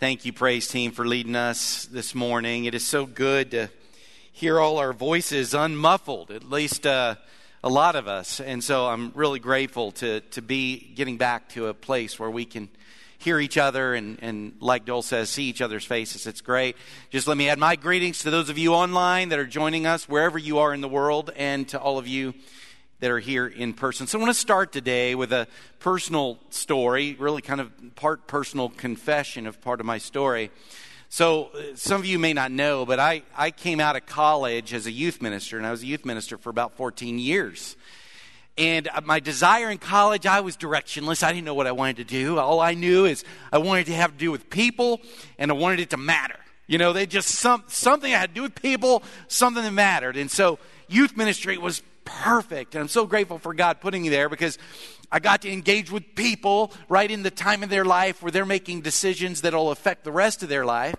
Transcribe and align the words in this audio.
Thank 0.00 0.24
you, 0.24 0.32
praise 0.32 0.68
team, 0.68 0.92
for 0.92 1.04
leading 1.04 1.34
us 1.34 1.86
this 1.86 2.14
morning. 2.14 2.66
It 2.66 2.74
is 2.76 2.86
so 2.86 3.04
good 3.04 3.50
to 3.50 3.68
hear 4.30 4.60
all 4.60 4.78
our 4.78 4.92
voices 4.92 5.54
unmuffled, 5.54 6.30
at 6.30 6.48
least 6.48 6.86
uh, 6.86 7.16
a 7.64 7.68
lot 7.68 7.96
of 7.96 8.06
us. 8.06 8.38
And 8.38 8.62
so 8.62 8.86
I'm 8.86 9.10
really 9.16 9.40
grateful 9.40 9.90
to, 9.90 10.20
to 10.20 10.40
be 10.40 10.92
getting 10.94 11.16
back 11.16 11.48
to 11.54 11.66
a 11.66 11.74
place 11.74 12.16
where 12.16 12.30
we 12.30 12.44
can 12.44 12.68
hear 13.18 13.40
each 13.40 13.58
other 13.58 13.92
and, 13.92 14.20
and, 14.22 14.52
like 14.60 14.84
Dole 14.84 15.02
says, 15.02 15.30
see 15.30 15.46
each 15.46 15.60
other's 15.60 15.84
faces. 15.84 16.28
It's 16.28 16.42
great. 16.42 16.76
Just 17.10 17.26
let 17.26 17.36
me 17.36 17.48
add 17.48 17.58
my 17.58 17.74
greetings 17.74 18.20
to 18.20 18.30
those 18.30 18.50
of 18.50 18.56
you 18.56 18.74
online 18.74 19.30
that 19.30 19.40
are 19.40 19.46
joining 19.46 19.84
us, 19.84 20.08
wherever 20.08 20.38
you 20.38 20.60
are 20.60 20.72
in 20.72 20.80
the 20.80 20.86
world, 20.86 21.32
and 21.34 21.68
to 21.70 21.80
all 21.80 21.98
of 21.98 22.06
you 22.06 22.34
that 23.00 23.10
are 23.10 23.18
here 23.18 23.46
in 23.46 23.72
person. 23.72 24.06
So 24.06 24.18
I 24.18 24.22
want 24.22 24.34
to 24.34 24.40
start 24.40 24.72
today 24.72 25.14
with 25.14 25.32
a 25.32 25.46
personal 25.78 26.38
story, 26.50 27.16
really 27.18 27.42
kind 27.42 27.60
of 27.60 27.70
part 27.94 28.26
personal 28.26 28.68
confession 28.68 29.46
of 29.46 29.60
part 29.60 29.80
of 29.80 29.86
my 29.86 29.98
story. 29.98 30.50
So 31.08 31.44
uh, 31.46 31.62
some 31.74 32.00
of 32.00 32.06
you 32.06 32.18
may 32.18 32.32
not 32.32 32.50
know, 32.50 32.84
but 32.84 32.98
I, 32.98 33.22
I 33.36 33.50
came 33.50 33.80
out 33.80 33.96
of 33.96 34.04
college 34.04 34.74
as 34.74 34.86
a 34.86 34.90
youth 34.90 35.22
minister, 35.22 35.56
and 35.56 35.66
I 35.66 35.70
was 35.70 35.82
a 35.82 35.86
youth 35.86 36.04
minister 36.04 36.36
for 36.36 36.50
about 36.50 36.74
14 36.76 37.18
years. 37.18 37.76
And 38.58 38.88
uh, 38.88 39.00
my 39.04 39.20
desire 39.20 39.70
in 39.70 39.78
college, 39.78 40.26
I 40.26 40.40
was 40.40 40.56
directionless. 40.56 41.22
I 41.22 41.32
didn't 41.32 41.46
know 41.46 41.54
what 41.54 41.68
I 41.68 41.72
wanted 41.72 41.96
to 41.98 42.04
do. 42.04 42.38
All 42.38 42.60
I 42.60 42.74
knew 42.74 43.04
is 43.06 43.24
I 43.52 43.58
wanted 43.58 43.86
to 43.86 43.94
have 43.94 44.12
to 44.12 44.18
do 44.18 44.32
with 44.32 44.50
people, 44.50 45.00
and 45.38 45.50
I 45.50 45.54
wanted 45.54 45.80
it 45.80 45.90
to 45.90 45.96
matter. 45.96 46.38
You 46.66 46.76
know, 46.76 46.92
they 46.92 47.06
just 47.06 47.28
some, 47.30 47.62
something 47.68 48.12
I 48.12 48.18
had 48.18 48.30
to 48.30 48.34
do 48.34 48.42
with 48.42 48.60
people, 48.60 49.02
something 49.28 49.62
that 49.62 49.70
mattered. 49.70 50.16
And 50.16 50.30
so 50.30 50.58
youth 50.88 51.16
ministry 51.16 51.56
was 51.56 51.82
perfect. 52.08 52.74
And 52.74 52.82
I'm 52.82 52.88
so 52.88 53.06
grateful 53.06 53.38
for 53.38 53.54
God 53.54 53.80
putting 53.80 54.02
me 54.02 54.08
there 54.08 54.28
because 54.28 54.58
I 55.12 55.20
got 55.20 55.42
to 55.42 55.52
engage 55.52 55.90
with 55.90 56.14
people 56.14 56.72
right 56.88 57.10
in 57.10 57.22
the 57.22 57.30
time 57.30 57.62
of 57.62 57.70
their 57.70 57.84
life 57.84 58.22
where 58.22 58.32
they're 58.32 58.46
making 58.46 58.80
decisions 58.80 59.42
that 59.42 59.54
will 59.54 59.70
affect 59.70 60.04
the 60.04 60.12
rest 60.12 60.42
of 60.42 60.48
their 60.48 60.64
life. 60.64 60.96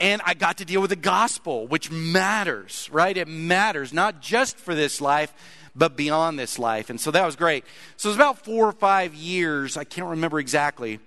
And 0.00 0.22
I 0.24 0.34
got 0.34 0.58
to 0.58 0.64
deal 0.64 0.80
with 0.80 0.90
the 0.90 0.96
gospel, 0.96 1.66
which 1.66 1.90
matters, 1.90 2.88
right? 2.90 3.16
It 3.16 3.28
matters, 3.28 3.92
not 3.92 4.20
just 4.20 4.56
for 4.56 4.74
this 4.74 5.00
life, 5.00 5.32
but 5.76 5.96
beyond 5.96 6.38
this 6.38 6.58
life. 6.58 6.90
And 6.90 6.98
so 6.98 7.10
that 7.10 7.24
was 7.24 7.36
great. 7.36 7.64
So 7.96 8.08
it 8.08 8.10
was 8.10 8.16
about 8.16 8.44
four 8.44 8.66
or 8.66 8.72
five 8.72 9.14
years, 9.14 9.76
I 9.76 9.84
can't 9.84 10.08
remember 10.08 10.38
exactly, 10.38 11.00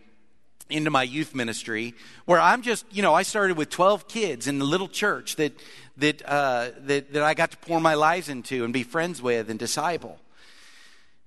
into 0.70 0.90
my 0.90 1.04
youth 1.04 1.36
ministry, 1.36 1.94
where 2.26 2.40
I'm 2.40 2.62
just, 2.62 2.86
you 2.92 3.02
know, 3.02 3.14
I 3.14 3.24
started 3.24 3.58
with 3.58 3.70
12 3.70 4.08
kids 4.08 4.48
in 4.48 4.60
the 4.60 4.66
little 4.66 4.88
church 4.88 5.36
that 5.36 5.54
that, 5.98 6.28
uh, 6.28 6.70
that, 6.86 7.14
that 7.14 7.24
I 7.24 7.34
got 7.34 7.52
to 7.52 7.58
pour 7.58 7.80
my 7.80 7.94
lives 7.94 8.30
into 8.30 8.64
and 8.64 8.74
be 8.74 8.84
friends 8.84 9.22
with 9.22 9.50
and 9.50 9.60
disciple. 9.60 10.20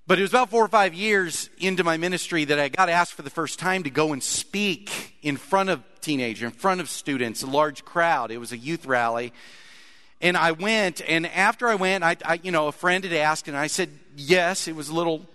But 0.06 0.18
it 0.18 0.22
was 0.22 0.30
about 0.30 0.50
four 0.50 0.64
or 0.64 0.68
five 0.68 0.94
years 0.94 1.50
into 1.58 1.82
my 1.82 1.96
ministry 1.96 2.44
that 2.44 2.58
I 2.58 2.68
got 2.68 2.88
asked 2.88 3.14
for 3.14 3.22
the 3.22 3.30
first 3.30 3.58
time 3.58 3.82
to 3.84 3.90
go 3.90 4.12
and 4.12 4.22
speak 4.22 5.16
in 5.22 5.36
front 5.36 5.68
of 5.68 5.82
teenagers, 6.00 6.44
in 6.44 6.50
front 6.52 6.80
of 6.80 6.88
students, 6.88 7.42
a 7.42 7.46
large 7.46 7.84
crowd. 7.84 8.30
It 8.30 8.38
was 8.38 8.52
a 8.52 8.58
youth 8.58 8.86
rally. 8.86 9.32
And 10.20 10.36
I 10.36 10.52
went, 10.52 11.02
and 11.06 11.26
after 11.26 11.68
I 11.68 11.74
went, 11.74 12.04
I, 12.04 12.16
I, 12.24 12.40
you 12.42 12.52
know, 12.52 12.68
a 12.68 12.72
friend 12.72 13.02
had 13.02 13.12
asked, 13.12 13.48
and 13.48 13.56
I 13.56 13.66
said 13.66 13.90
yes. 14.16 14.68
It 14.68 14.76
was 14.76 14.88
a 14.88 14.94
little, 14.94 15.26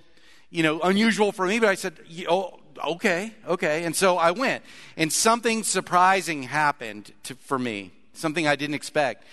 you 0.50 0.64
know, 0.64 0.80
unusual 0.80 1.34
for 1.34 1.46
me, 1.46 1.60
but 1.60 1.68
I 1.68 1.76
said, 1.76 2.00
oh, 2.30 2.61
okay, 2.84 3.34
okay. 3.48 3.84
And 3.84 3.96
so 3.96 4.18
I 4.18 4.32
went, 4.32 4.64
and 4.98 5.12
something 5.12 5.64
surprising 5.64 6.44
happened 6.44 7.12
to, 7.24 7.36
for 7.36 7.60
me 7.60 7.92
something 8.14 8.48
I 8.48 8.56
didn't 8.56 8.76
expect. 8.76 9.26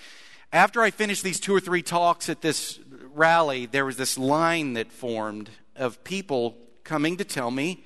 After 0.53 0.83
I 0.83 0.91
finished 0.91 1.23
these 1.23 1.39
two 1.39 1.55
or 1.55 1.61
three 1.61 1.83
talks 1.83 2.29
at 2.29 2.41
this 2.41 2.81
rally, 3.15 3.67
there 3.67 3.85
was 3.85 3.97
this 3.97 4.17
line 4.17 4.73
that 4.75 4.91
formed 4.91 5.51
of 5.77 6.03
people 6.05 6.57
coming 6.85 7.19
to 7.19 7.25
tell 7.25 7.51
me, 7.51 7.85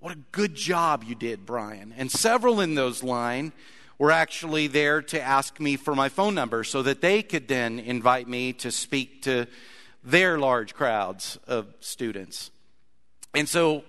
What 0.00 0.12
a 0.12 0.18
good 0.32 0.54
job 0.54 1.04
you 1.04 1.14
did, 1.14 1.46
Brian. 1.46 1.94
And 1.96 2.10
several 2.10 2.60
in 2.60 2.74
those 2.74 3.02
line 3.02 3.52
were 3.98 4.10
actually 4.10 4.66
there 4.66 5.00
to 5.00 5.20
ask 5.20 5.60
me 5.60 5.76
for 5.76 5.94
my 5.94 6.08
phone 6.08 6.34
number 6.34 6.64
so 6.64 6.82
that 6.82 7.00
they 7.00 7.22
could 7.22 7.46
then 7.46 7.78
invite 7.78 8.26
me 8.26 8.52
to 8.54 8.72
speak 8.72 9.22
to 9.22 9.46
their 10.02 10.38
large 10.38 10.74
crowds 10.74 11.38
of 11.46 11.72
students. 11.78 12.50
And 13.32 13.48
so, 13.48 13.84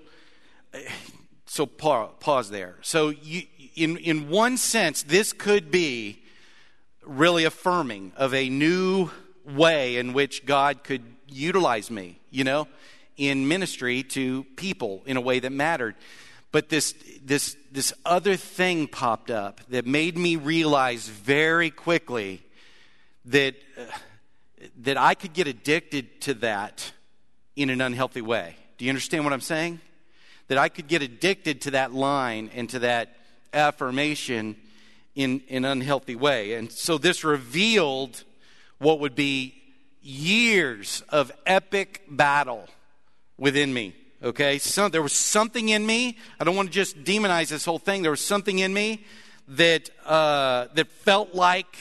so 1.46 1.66
pause 1.66 2.50
there. 2.50 2.76
So, 2.82 3.10
you, 3.10 3.44
in, 3.76 3.98
in 3.98 4.30
one 4.30 4.58
sense, 4.58 5.04
this 5.04 5.34
could 5.34 5.72
be 5.72 6.24
really 7.06 7.44
affirming 7.46 8.12
of 8.16 8.34
a 8.34 8.50
new 8.50 9.10
way 9.46 9.98
in 9.98 10.14
which 10.14 10.46
God 10.46 10.84
could 10.84 11.04
utilize 11.28 11.92
me, 11.92 12.20
you 12.30 12.44
know, 12.44 12.68
in 13.18 13.48
ministry 13.48 14.04
to 14.04 14.44
people 14.56 15.04
in 15.06 15.18
a 15.18 15.22
way 15.22 15.40
that 15.40 15.52
mattered. 15.52 15.96
But 16.52 16.70
this, 16.70 16.94
this, 17.24 17.58
this 17.72 17.94
other 18.06 18.36
thing 18.36 18.88
popped 18.88 19.32
up 19.32 19.62
that 19.70 19.86
made 19.86 20.18
me 20.18 20.36
realize 20.36 21.08
very 21.08 21.72
quickly 21.72 22.44
that, 23.26 23.56
uh, 23.78 23.84
that 24.82 24.98
I 24.98 25.16
could 25.16 25.34
get 25.34 25.48
addicted 25.48 26.22
to 26.22 26.36
that 26.36 26.92
in 27.56 27.70
an 27.70 27.82
unhealthy 27.82 28.22
way. 28.22 28.56
Do 28.78 28.86
you 28.86 28.92
understand 28.92 29.24
what 29.24 29.34
I'm 29.34 29.42
saying? 29.42 29.80
That 30.48 30.58
I 30.58 30.70
could 30.70 30.88
get 30.88 31.02
addicted 31.02 31.62
to 31.62 31.72
that 31.72 31.94
line 31.94 32.50
and 32.54 32.70
to 32.70 32.80
that 32.80 33.16
affirmation 33.54 34.56
in 35.16 35.42
an 35.50 35.66
unhealthy 35.66 36.16
way. 36.16 36.54
And 36.54 36.72
so 36.72 36.98
this 36.98 37.24
revealed 37.24 38.24
what 38.80 39.00
would 39.00 39.16
be 39.16 39.56
years 40.02 41.04
of 41.10 41.32
epic 41.46 42.02
battle 42.10 42.68
within 43.38 43.74
me. 43.74 43.96
Okay? 44.22 44.58
So 44.58 44.90
there 44.90 45.02
was 45.02 45.14
something 45.14 45.70
in 45.70 45.86
me. 45.86 46.18
I 46.40 46.44
don't 46.44 46.56
want 46.56 46.70
to 46.70 46.74
just 46.74 47.04
demonize 47.04 47.50
this 47.50 47.66
whole 47.66 47.80
thing. 47.80 48.02
There 48.02 48.12
was 48.12 48.24
something 48.24 48.60
in 48.60 48.74
me 48.74 49.06
that, 49.50 49.90
uh, 50.06 50.68
that 50.76 50.88
felt 50.90 51.34
like 51.34 51.78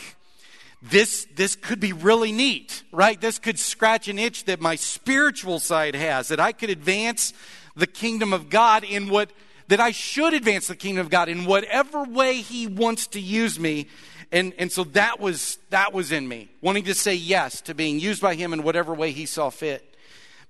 this, 0.82 1.26
this 1.36 1.54
could 1.54 1.78
be 1.78 1.92
really 1.92 2.32
neat, 2.32 2.82
right? 2.90 3.20
This 3.20 3.38
could 3.38 3.58
scratch 3.58 4.08
an 4.08 4.18
itch 4.18 4.44
that 4.46 4.60
my 4.60 4.74
spiritual 4.74 5.60
side 5.60 5.94
has, 5.94 6.28
that 6.28 6.40
I 6.40 6.50
could 6.50 6.70
advance 6.70 7.32
the 7.74 7.86
kingdom 7.86 8.32
of 8.32 8.50
God 8.50 8.84
in 8.84 9.08
what 9.08 9.30
that 9.68 9.80
I 9.80 9.90
should 9.90 10.34
advance 10.34 10.66
the 10.66 10.76
kingdom 10.76 11.06
of 11.06 11.10
God 11.10 11.28
in 11.28 11.44
whatever 11.44 12.04
way 12.04 12.42
He 12.42 12.66
wants 12.66 13.06
to 13.08 13.20
use 13.20 13.58
me. 13.58 13.88
And, 14.30 14.52
and 14.58 14.70
so 14.70 14.84
that 14.84 15.20
was, 15.20 15.58
that 15.70 15.92
was 15.92 16.12
in 16.12 16.26
me, 16.26 16.50
wanting 16.60 16.84
to 16.84 16.94
say 16.94 17.14
yes 17.14 17.60
to 17.62 17.74
being 17.74 17.98
used 17.98 18.20
by 18.20 18.34
Him 18.34 18.52
in 18.52 18.62
whatever 18.62 18.92
way 18.92 19.12
He 19.12 19.26
saw 19.26 19.50
fit. 19.50 19.96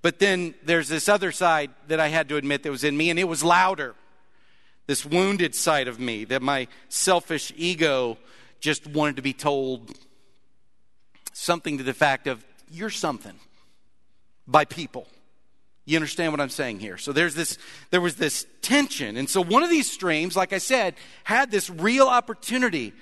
But 0.03 0.19
then 0.19 0.55
there's 0.65 0.89
this 0.89 1.09
other 1.09 1.31
side 1.31 1.71
that 1.89 2.01
I 2.01 2.09
had 2.09 2.29
to 2.31 2.37
admit 2.37 2.65
that 2.65 2.71
was 2.71 2.85
in 2.85 2.97
me, 2.97 3.11
and 3.11 3.19
it 3.19 3.29
was 3.29 3.45
louder. 3.45 3.95
This 4.87 5.05
wounded 5.07 5.55
side 5.55 5.87
of 5.87 6.01
me 6.01 6.25
that 6.25 6.43
my 6.43 6.67
selfish 6.89 7.53
ego 7.57 8.19
just 8.61 8.87
wanted 8.87 9.17
to 9.17 9.23
be 9.23 9.33
told 9.33 9.93
something 11.33 11.79
to 11.79 11.85
the 11.85 11.95
fact 11.95 12.27
of, 12.27 12.45
you're 12.71 12.91
something 12.91 13.39
by 14.47 14.65
people. 14.65 15.07
You 15.85 15.97
understand 15.97 16.33
what 16.33 16.41
I'm 16.41 16.49
saying 16.49 16.79
here? 16.79 16.97
So 16.97 17.13
there's 17.13 17.35
this, 17.35 17.59
there 17.91 18.01
was 18.01 18.15
this 18.17 18.47
tension. 18.61 19.17
And 19.17 19.29
so 19.29 19.43
one 19.43 19.65
of 19.65 19.71
these 19.71 19.91
streams, 19.91 20.37
like 20.37 20.53
I 20.53 20.59
said, 20.59 20.95
had 21.25 21.51
this 21.51 21.69
real 21.69 22.07
opportunity 22.07 22.93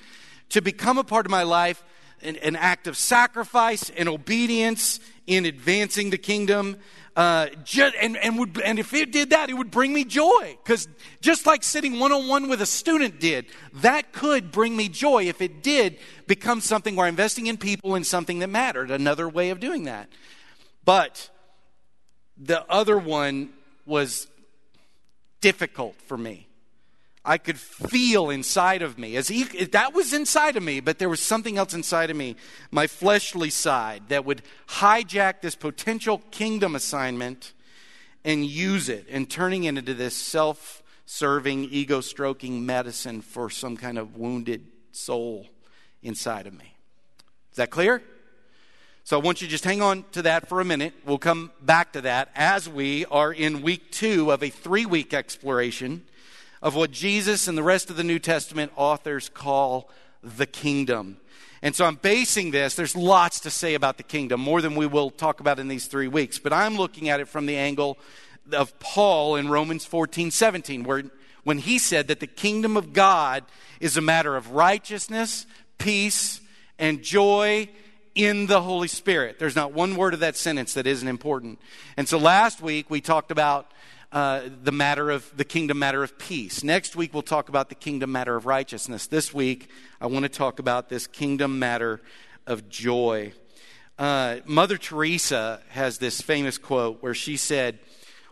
to 0.51 0.63
become 0.63 0.97
a 0.97 1.05
part 1.05 1.27
of 1.27 1.31
my 1.31 1.43
life, 1.43 1.85
an, 2.23 2.37
an 2.37 2.57
act 2.57 2.87
of 2.87 2.97
sacrifice 2.97 3.91
and 3.91 4.09
obedience 4.09 4.99
in 5.27 5.45
advancing 5.45 6.11
the 6.11 6.19
kingdom. 6.19 6.79
Uh, 7.15 7.49
just, 7.65 7.95
and, 8.01 8.17
and, 8.17 8.39
would, 8.39 8.59
and 8.63 8.79
if 8.79 8.95
it 8.95 9.13
did 9.13 9.31
that, 9.31 9.51
it 9.51 9.55
would 9.55 9.71
bring 9.71 9.93
me 9.93 10.05
joy. 10.05 10.57
Because 10.65 10.89
just 11.21 11.45
like 11.45 11.63
sitting 11.63 11.99
one 11.99 12.13
on 12.13 12.29
one 12.29 12.49
with 12.49 12.63
a 12.63 12.67
student 12.67 13.21
did, 13.21 13.45
that 13.75 14.13
could 14.13 14.51
bring 14.51 14.75
me 14.75 14.89
joy 14.89 15.25
if 15.25 15.43
it 15.43 15.63
did 15.63 15.99
become 16.27 16.63
something 16.63 16.97
where 16.97 17.09
investing 17.09 17.47
in 17.47 17.59
people 17.59 17.95
and 17.95 18.07
something 18.07 18.39
that 18.39 18.49
mattered, 18.49 18.91
another 18.91 19.29
way 19.29 19.51
of 19.51 19.61
doing 19.61 19.85
that. 19.85 20.09
But 20.85 21.29
the 22.41 22.65
other 22.71 22.99
one 22.99 23.51
was 23.87 24.27
difficult 25.41 25.95
for 26.07 26.17
me. 26.17 26.47
I 27.23 27.37
could 27.37 27.59
feel 27.59 28.31
inside 28.31 28.81
of 28.81 28.99
me 28.99 29.17
as 29.17 29.29
he, 29.29 29.45
that 29.45 29.93
was 29.93 30.15
inside 30.15 30.57
of 30.57 30.63
me, 30.63 30.81
but 30.81 30.99
there 30.99 31.11
was 31.11 31.21
something 31.21 31.59
else 31.59 31.75
inside 31.75 32.11
of 32.11 32.17
me, 32.17 32.37
my 32.71 32.87
fleshly 32.87 33.51
side, 33.51 34.05
that 34.09 34.25
would 34.25 34.41
hijack 34.69 35.43
this 35.43 35.55
potential 35.55 36.23
kingdom 36.31 36.75
assignment 36.75 37.53
and 38.25 38.47
use 38.47 38.89
it 38.89 39.07
and 39.11 39.29
turning 39.29 39.65
it 39.65 39.77
into 39.77 39.93
this 39.93 40.17
self 40.17 40.83
serving, 41.05 41.65
ego 41.65 42.01
stroking 42.01 42.65
medicine 42.65 43.21
for 43.21 43.51
some 43.51 43.77
kind 43.77 43.99
of 43.99 44.17
wounded 44.17 44.65
soul 44.93 45.47
inside 46.03 46.47
of 46.47 46.55
me. 46.55 46.75
Is 47.51 47.57
that 47.57 47.71
clear? 47.71 48.03
So 49.11 49.19
I 49.19 49.23
want 49.25 49.41
you 49.41 49.49
to 49.49 49.51
just 49.51 49.65
hang 49.65 49.83
on 49.83 50.05
to 50.13 50.23
that 50.23 50.49
for 50.49 50.61
a 50.61 50.65
minute. 50.65 50.95
We'll 51.05 51.19
come 51.19 51.51
back 51.61 51.95
to 51.95 52.03
that 52.03 52.31
as 52.37 52.69
we 52.69 53.07
are 53.07 53.33
in 53.33 53.61
week 53.61 53.91
two 53.91 54.31
of 54.31 54.41
a 54.41 54.51
three 54.51 54.87
week 54.87 55.13
exploration 55.13 56.05
of 56.63 56.77
what 56.77 56.93
Jesus 56.93 57.49
and 57.49 57.59
the 57.59 57.65
rest 57.65 57.91
of 57.91 57.97
the 57.97 58.05
New 58.05 58.21
Testament 58.21 58.71
authors 58.77 59.29
call 59.29 59.91
the 60.23 60.47
kingdom. 60.47 61.17
And 61.61 61.75
so 61.75 61.87
I'm 61.87 61.97
basing 61.97 62.53
this, 62.53 62.77
there's 62.77 62.95
lots 62.95 63.41
to 63.41 63.51
say 63.51 63.75
about 63.75 63.97
the 63.97 64.05
kingdom, 64.05 64.41
more 64.41 64.63
than 64.63 64.77
we 64.77 64.87
will 64.87 65.11
talk 65.11 65.41
about 65.41 65.59
in 65.59 65.67
these 65.67 65.89
three 65.89 66.07
weeks. 66.07 66.39
But 66.39 66.53
I'm 66.53 66.77
looking 66.77 67.09
at 67.09 67.19
it 67.19 67.27
from 67.27 67.47
the 67.47 67.57
angle 67.57 67.99
of 68.53 68.79
Paul 68.79 69.35
in 69.35 69.49
Romans 69.49 69.85
14, 69.85 70.31
17, 70.31 70.85
where, 70.85 71.03
when 71.43 71.59
he 71.59 71.81
said 71.81 72.07
that 72.07 72.21
the 72.21 72.29
kingdom 72.29 72.77
of 72.77 72.93
God 72.93 73.43
is 73.81 73.97
a 73.97 74.01
matter 74.01 74.37
of 74.37 74.53
righteousness, 74.53 75.47
peace, 75.79 76.41
and 76.79 77.03
joy 77.03 77.69
in 78.15 78.47
the 78.47 78.63
Holy 78.63 78.89
Spirit. 78.89 79.39
There's 79.39 79.57
not 79.57 79.73
one 79.73 79.97
word 79.97 80.15
of 80.15 80.21
that 80.21 80.37
sentence 80.37 80.75
that 80.75 80.87
isn't 80.87 81.07
important. 81.07 81.59
And 81.97 82.09
so 82.09 82.19
last 82.19 82.61
week 82.61 82.91
we 82.91 83.01
talked 83.01 83.31
about 83.31 83.71
uh, 84.13 84.43
the 84.63 84.73
matter 84.73 85.11
of 85.11 85.31
the 85.37 85.45
kingdom 85.45 85.79
matter 85.79 86.03
of 86.03 86.19
peace. 86.19 86.65
Next 86.65 86.97
week 86.97 87.15
we'll 87.15 87.23
talk 87.23 87.49
about 87.49 87.69
the 87.69 87.75
kingdom 87.75 88.11
matter 88.11 88.35
of 88.35 88.47
righteousness. 88.47 89.07
This 89.07 89.33
week 89.33 89.71
I 90.01 90.07
want 90.07 90.25
to 90.25 90.29
talk 90.29 90.59
about 90.59 90.89
this 90.89 91.07
kingdom 91.07 91.59
matter 91.59 92.01
of 92.47 92.69
joy. 92.69 93.33
Uh, 93.99 94.39
Mother 94.47 94.79
Teresa 94.79 95.61
has 95.69 95.99
this 95.99 96.21
famous 96.21 96.59
quote 96.59 97.03
where 97.03 97.15
she 97.15 97.37
said, 97.37 97.79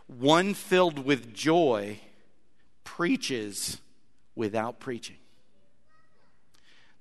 One 0.07 0.53
filled 0.53 0.99
with 0.99 1.33
joy 1.33 1.99
preaches 2.83 3.79
without 4.35 4.79
preaching 4.79 5.18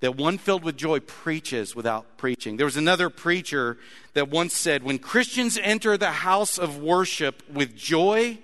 that 0.00 0.16
one 0.16 0.38
filled 0.38 0.62
with 0.62 0.76
joy 0.76 1.00
preaches 1.00 1.74
without 1.74 2.18
preaching. 2.18 2.56
There 2.56 2.66
was 2.66 2.76
another 2.76 3.10
preacher 3.10 3.78
that 4.14 4.28
once 4.28 4.54
said, 4.54 4.82
When 4.82 4.98
Christians 4.98 5.58
enter 5.60 5.96
the 5.96 6.10
house 6.10 6.58
of 6.58 6.78
worship 6.78 7.42
with 7.50 7.76
joy, 7.76 8.38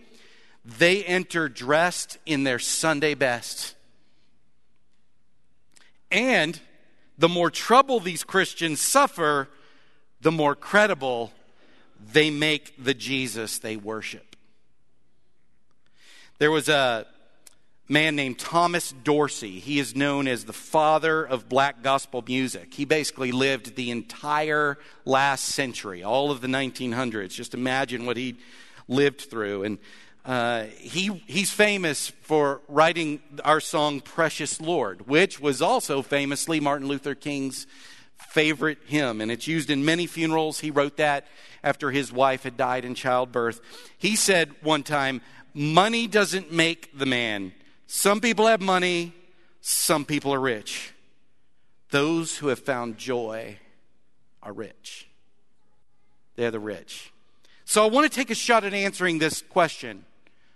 they 0.64 1.04
enter 1.04 1.48
dressed 1.48 2.18
in 2.26 2.44
their 2.44 2.58
Sunday 2.58 3.14
best. 3.14 3.74
And 6.10 6.60
the 7.18 7.28
more 7.28 7.50
trouble 7.50 8.00
these 8.00 8.24
Christians 8.24 8.80
suffer, 8.80 9.48
the 10.20 10.32
more 10.32 10.56
credible 10.56 11.32
they 12.12 12.30
make 12.30 12.74
the 12.82 12.94
Jesus 12.94 13.58
they 13.58 13.76
worship. 13.76 14.36
There 16.38 16.50
was 16.50 16.68
a 16.68 17.06
man 17.88 18.16
named 18.16 18.38
Thomas 18.38 18.92
Dorsey. 18.92 19.60
He 19.60 19.78
is 19.78 19.94
known 19.94 20.26
as 20.26 20.44
the 20.44 20.52
father 20.52 21.24
of 21.24 21.48
black 21.48 21.82
gospel 21.82 22.24
music. 22.26 22.72
He 22.72 22.84
basically 22.84 23.30
lived 23.30 23.76
the 23.76 23.90
entire 23.90 24.78
last 25.04 25.44
century, 25.44 26.02
all 26.02 26.30
of 26.30 26.40
the 26.40 26.48
1900s. 26.48 27.30
Just 27.30 27.54
imagine 27.54 28.06
what 28.06 28.16
he 28.16 28.36
lived 28.88 29.22
through. 29.22 29.64
And 29.64 29.78
uh, 30.24 30.64
he, 30.78 31.22
he's 31.26 31.50
famous 31.50 32.08
for 32.22 32.62
writing 32.68 33.20
our 33.44 33.60
song 33.60 34.00
Precious 34.00 34.60
Lord, 34.60 35.06
which 35.06 35.38
was 35.38 35.60
also 35.60 36.00
famously 36.00 36.60
Martin 36.60 36.88
Luther 36.88 37.14
King's 37.14 37.66
favorite 38.16 38.78
hymn. 38.86 39.20
And 39.20 39.30
it's 39.30 39.46
used 39.46 39.68
in 39.68 39.84
many 39.84 40.06
funerals. 40.06 40.60
He 40.60 40.70
wrote 40.70 40.96
that 40.96 41.26
after 41.62 41.90
his 41.90 42.10
wife 42.10 42.44
had 42.44 42.56
died 42.56 42.86
in 42.86 42.94
childbirth. 42.94 43.60
He 43.98 44.16
said 44.16 44.54
one 44.62 44.82
time, 44.82 45.20
Money 45.52 46.08
doesn't 46.08 46.50
make 46.50 46.98
the 46.98 47.06
man 47.06 47.52
some 47.86 48.20
people 48.20 48.46
have 48.46 48.60
money, 48.60 49.12
some 49.60 50.04
people 50.04 50.32
are 50.32 50.40
rich. 50.40 50.92
Those 51.90 52.36
who 52.36 52.48
have 52.48 52.58
found 52.58 52.98
joy 52.98 53.58
are 54.42 54.52
rich. 54.52 55.08
They're 56.36 56.50
the 56.50 56.60
rich. 56.60 57.12
So 57.64 57.82
I 57.82 57.88
want 57.88 58.10
to 58.10 58.14
take 58.14 58.30
a 58.30 58.34
shot 58.34 58.64
at 58.64 58.74
answering 58.74 59.18
this 59.18 59.42
question 59.42 60.04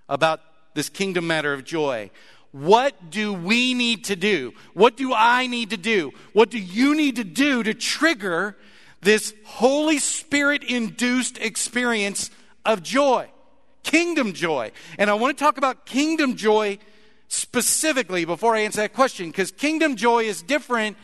about 0.09 0.41
this 0.75 0.89
kingdom 0.89 1.27
matter 1.27 1.53
of 1.53 1.65
joy. 1.65 2.11
What 2.53 3.11
do 3.11 3.33
we 3.33 3.75
need 3.75 4.05
to 4.05 4.17
do? 4.17 4.53
What 4.75 4.97
do 4.97 5.13
I 5.15 5.47
need 5.47 5.71
to 5.71 5.77
do? 5.77 6.13
What 6.33 6.51
do 6.51 6.59
you 6.59 6.95
need 6.95 7.17
to 7.17 7.25
do 7.25 7.63
to 7.63 7.75
trigger 7.75 8.57
this 9.01 9.35
Holy 9.45 9.99
Spirit 9.99 10.65
induced 10.65 11.39
experience 11.39 12.31
of 12.65 12.83
joy? 12.83 13.29
Kingdom 13.83 14.33
joy. 14.33 14.73
And 14.99 15.09
I 15.09 15.15
want 15.15 15.37
to 15.37 15.43
talk 15.43 15.57
about 15.57 15.87
kingdom 15.87 16.37
joy 16.37 16.79
specifically 17.29 18.25
before 18.25 18.57
I 18.57 18.61
answer 18.61 18.81
that 18.81 18.95
question 18.95 19.29
because 19.29 19.53
kingdom 19.53 19.97
joy 19.97 20.25
is 20.25 20.43
different 20.43 20.97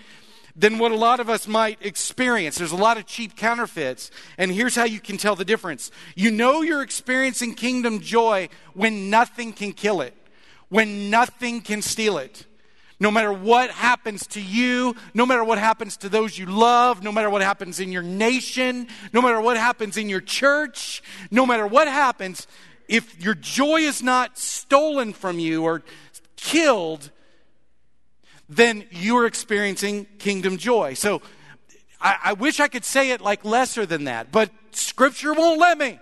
than 0.56 0.78
what 0.78 0.92
a 0.92 0.96
lot 0.96 1.20
of 1.20 1.28
us 1.28 1.48
might 1.48 1.78
experience. 1.80 2.56
There's 2.56 2.72
a 2.72 2.76
lot 2.76 2.96
of 2.96 3.06
cheap 3.06 3.36
counterfeits, 3.36 4.10
and 4.38 4.50
here's 4.50 4.74
how 4.74 4.84
you 4.84 5.00
can 5.00 5.16
tell 5.16 5.36
the 5.36 5.44
difference. 5.44 5.90
You 6.14 6.30
know 6.30 6.62
you're 6.62 6.82
experiencing 6.82 7.54
kingdom 7.54 8.00
joy 8.00 8.48
when 8.72 9.10
nothing 9.10 9.52
can 9.52 9.72
kill 9.72 10.00
it, 10.00 10.14
when 10.68 11.10
nothing 11.10 11.60
can 11.60 11.82
steal 11.82 12.18
it. 12.18 12.46
No 13.00 13.10
matter 13.10 13.32
what 13.32 13.70
happens 13.70 14.26
to 14.28 14.40
you, 14.40 14.94
no 15.12 15.26
matter 15.26 15.42
what 15.42 15.58
happens 15.58 15.96
to 15.98 16.08
those 16.08 16.38
you 16.38 16.46
love, 16.46 17.02
no 17.02 17.10
matter 17.10 17.28
what 17.28 17.42
happens 17.42 17.80
in 17.80 17.90
your 17.90 18.02
nation, 18.02 18.86
no 19.12 19.20
matter 19.20 19.40
what 19.40 19.56
happens 19.56 19.96
in 19.96 20.08
your 20.08 20.20
church, 20.20 21.02
no 21.32 21.44
matter 21.44 21.66
what 21.66 21.88
happens, 21.88 22.46
if 22.86 23.20
your 23.22 23.34
joy 23.34 23.80
is 23.80 24.02
not 24.02 24.38
stolen 24.38 25.12
from 25.12 25.40
you 25.40 25.64
or 25.64 25.82
killed, 26.44 27.10
then 28.48 28.84
you're 28.90 29.26
experiencing 29.26 30.06
kingdom 30.18 30.58
joy. 30.58 30.92
So 30.92 31.22
I, 32.00 32.16
I, 32.24 32.32
wish 32.34 32.60
I 32.60 32.68
could 32.68 32.84
say 32.84 33.10
it 33.12 33.22
like 33.22 33.44
lesser 33.44 33.86
than 33.86 34.04
that, 34.04 34.30
but 34.30 34.50
scripture 34.72 35.32
won't 35.32 35.58
let 35.58 35.78
me. 35.78 35.98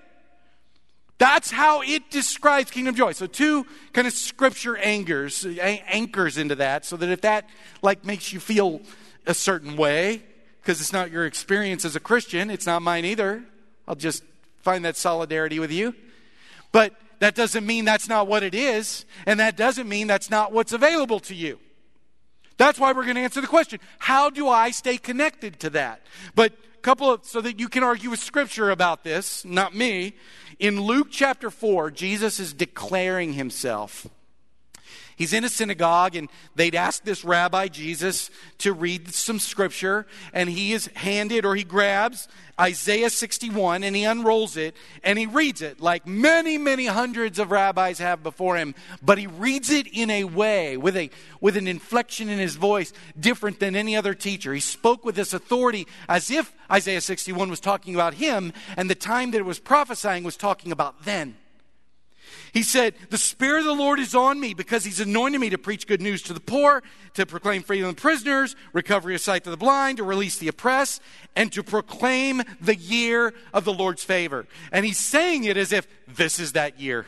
That's 1.18 1.52
how 1.52 1.82
it 1.82 2.10
describes 2.10 2.72
kingdom 2.72 2.96
joy. 2.96 3.12
So 3.12 3.28
two 3.28 3.64
kind 3.92 4.08
of 4.08 4.12
scripture 4.12 4.76
anchors, 4.76 5.46
anchors 5.46 6.36
into 6.36 6.56
that, 6.56 6.84
so 6.84 6.96
that 6.96 7.08
if 7.08 7.20
that 7.20 7.48
like 7.80 8.04
makes 8.04 8.32
you 8.32 8.40
feel 8.40 8.80
a 9.24 9.34
certain 9.34 9.76
way, 9.76 10.24
because 10.60 10.80
it's 10.80 10.92
not 10.92 11.12
your 11.12 11.24
experience 11.24 11.84
as 11.84 11.94
a 11.94 12.00
Christian, 12.00 12.50
it's 12.50 12.66
not 12.66 12.82
mine 12.82 13.04
either. 13.04 13.44
I'll 13.86 13.94
just 13.94 14.24
find 14.62 14.84
that 14.84 14.96
solidarity 14.96 15.60
with 15.60 15.70
you. 15.70 15.94
But 16.72 16.94
that 17.22 17.36
doesn't 17.36 17.64
mean 17.64 17.84
that's 17.84 18.08
not 18.08 18.26
what 18.26 18.42
it 18.42 18.52
is, 18.52 19.06
and 19.26 19.38
that 19.38 19.56
doesn't 19.56 19.88
mean 19.88 20.08
that's 20.08 20.28
not 20.28 20.50
what's 20.50 20.72
available 20.72 21.20
to 21.20 21.36
you. 21.36 21.60
That's 22.56 22.80
why 22.80 22.90
we're 22.90 23.04
going 23.04 23.14
to 23.14 23.20
answer 23.20 23.40
the 23.40 23.46
question 23.46 23.78
how 24.00 24.28
do 24.28 24.48
I 24.48 24.72
stay 24.72 24.98
connected 24.98 25.60
to 25.60 25.70
that? 25.70 26.02
But 26.34 26.52
a 26.52 26.80
couple 26.80 27.12
of 27.12 27.24
so 27.24 27.40
that 27.40 27.60
you 27.60 27.68
can 27.68 27.84
argue 27.84 28.10
with 28.10 28.18
scripture 28.18 28.70
about 28.70 29.04
this, 29.04 29.44
not 29.44 29.72
me. 29.72 30.16
In 30.58 30.80
Luke 30.80 31.08
chapter 31.12 31.48
4, 31.48 31.92
Jesus 31.92 32.40
is 32.40 32.52
declaring 32.52 33.34
himself. 33.34 34.08
He's 35.22 35.32
in 35.32 35.44
a 35.44 35.48
synagogue, 35.48 36.16
and 36.16 36.28
they'd 36.56 36.74
ask 36.74 37.04
this 37.04 37.22
rabbi, 37.22 37.68
Jesus, 37.68 38.28
to 38.58 38.72
read 38.72 39.14
some 39.14 39.38
scripture, 39.38 40.04
and 40.32 40.50
he 40.50 40.72
is 40.72 40.88
handed 40.96 41.44
or 41.44 41.54
he 41.54 41.62
grabs 41.62 42.26
Isaiah 42.60 43.08
61 43.08 43.84
and 43.84 43.94
he 43.94 44.02
unrolls 44.02 44.56
it 44.56 44.76
and 45.04 45.16
he 45.16 45.26
reads 45.26 45.62
it 45.62 45.80
like 45.80 46.08
many, 46.08 46.58
many 46.58 46.86
hundreds 46.86 47.38
of 47.38 47.52
rabbis 47.52 47.98
have 47.98 48.24
before 48.24 48.56
him, 48.56 48.74
but 49.00 49.16
he 49.16 49.28
reads 49.28 49.70
it 49.70 49.86
in 49.86 50.10
a 50.10 50.24
way 50.24 50.76
with, 50.76 50.96
a, 50.96 51.08
with 51.40 51.56
an 51.56 51.68
inflection 51.68 52.28
in 52.28 52.40
his 52.40 52.56
voice 52.56 52.92
different 53.18 53.60
than 53.60 53.76
any 53.76 53.94
other 53.94 54.14
teacher. 54.14 54.52
He 54.52 54.60
spoke 54.60 55.04
with 55.04 55.14
this 55.14 55.32
authority 55.32 55.86
as 56.08 56.32
if 56.32 56.52
Isaiah 56.68 57.00
61 57.00 57.48
was 57.48 57.60
talking 57.60 57.94
about 57.94 58.14
him 58.14 58.52
and 58.76 58.90
the 58.90 58.96
time 58.96 59.30
that 59.30 59.38
it 59.38 59.46
was 59.46 59.60
prophesying 59.60 60.24
was 60.24 60.36
talking 60.36 60.72
about 60.72 61.04
then. 61.04 61.36
He 62.52 62.62
said, 62.62 62.94
The 63.10 63.18
Spirit 63.18 63.60
of 63.60 63.66
the 63.66 63.74
Lord 63.74 63.98
is 63.98 64.14
on 64.14 64.38
me 64.38 64.54
because 64.54 64.84
He's 64.84 65.00
anointed 65.00 65.40
me 65.40 65.50
to 65.50 65.58
preach 65.58 65.86
good 65.86 66.02
news 66.02 66.22
to 66.22 66.32
the 66.32 66.40
poor, 66.40 66.82
to 67.14 67.26
proclaim 67.26 67.62
freedom 67.62 67.94
to 67.94 68.00
prisoners, 68.00 68.56
recovery 68.72 69.14
of 69.14 69.20
sight 69.20 69.44
to 69.44 69.50
the 69.50 69.56
blind, 69.56 69.98
to 69.98 70.04
release 70.04 70.38
the 70.38 70.48
oppressed, 70.48 71.00
and 71.36 71.52
to 71.52 71.62
proclaim 71.62 72.42
the 72.60 72.76
year 72.76 73.34
of 73.52 73.64
the 73.64 73.72
Lord's 73.72 74.04
favor. 74.04 74.46
And 74.70 74.84
He's 74.84 74.98
saying 74.98 75.44
it 75.44 75.56
as 75.56 75.72
if 75.72 75.86
this 76.06 76.38
is 76.38 76.52
that 76.52 76.80
year. 76.80 77.06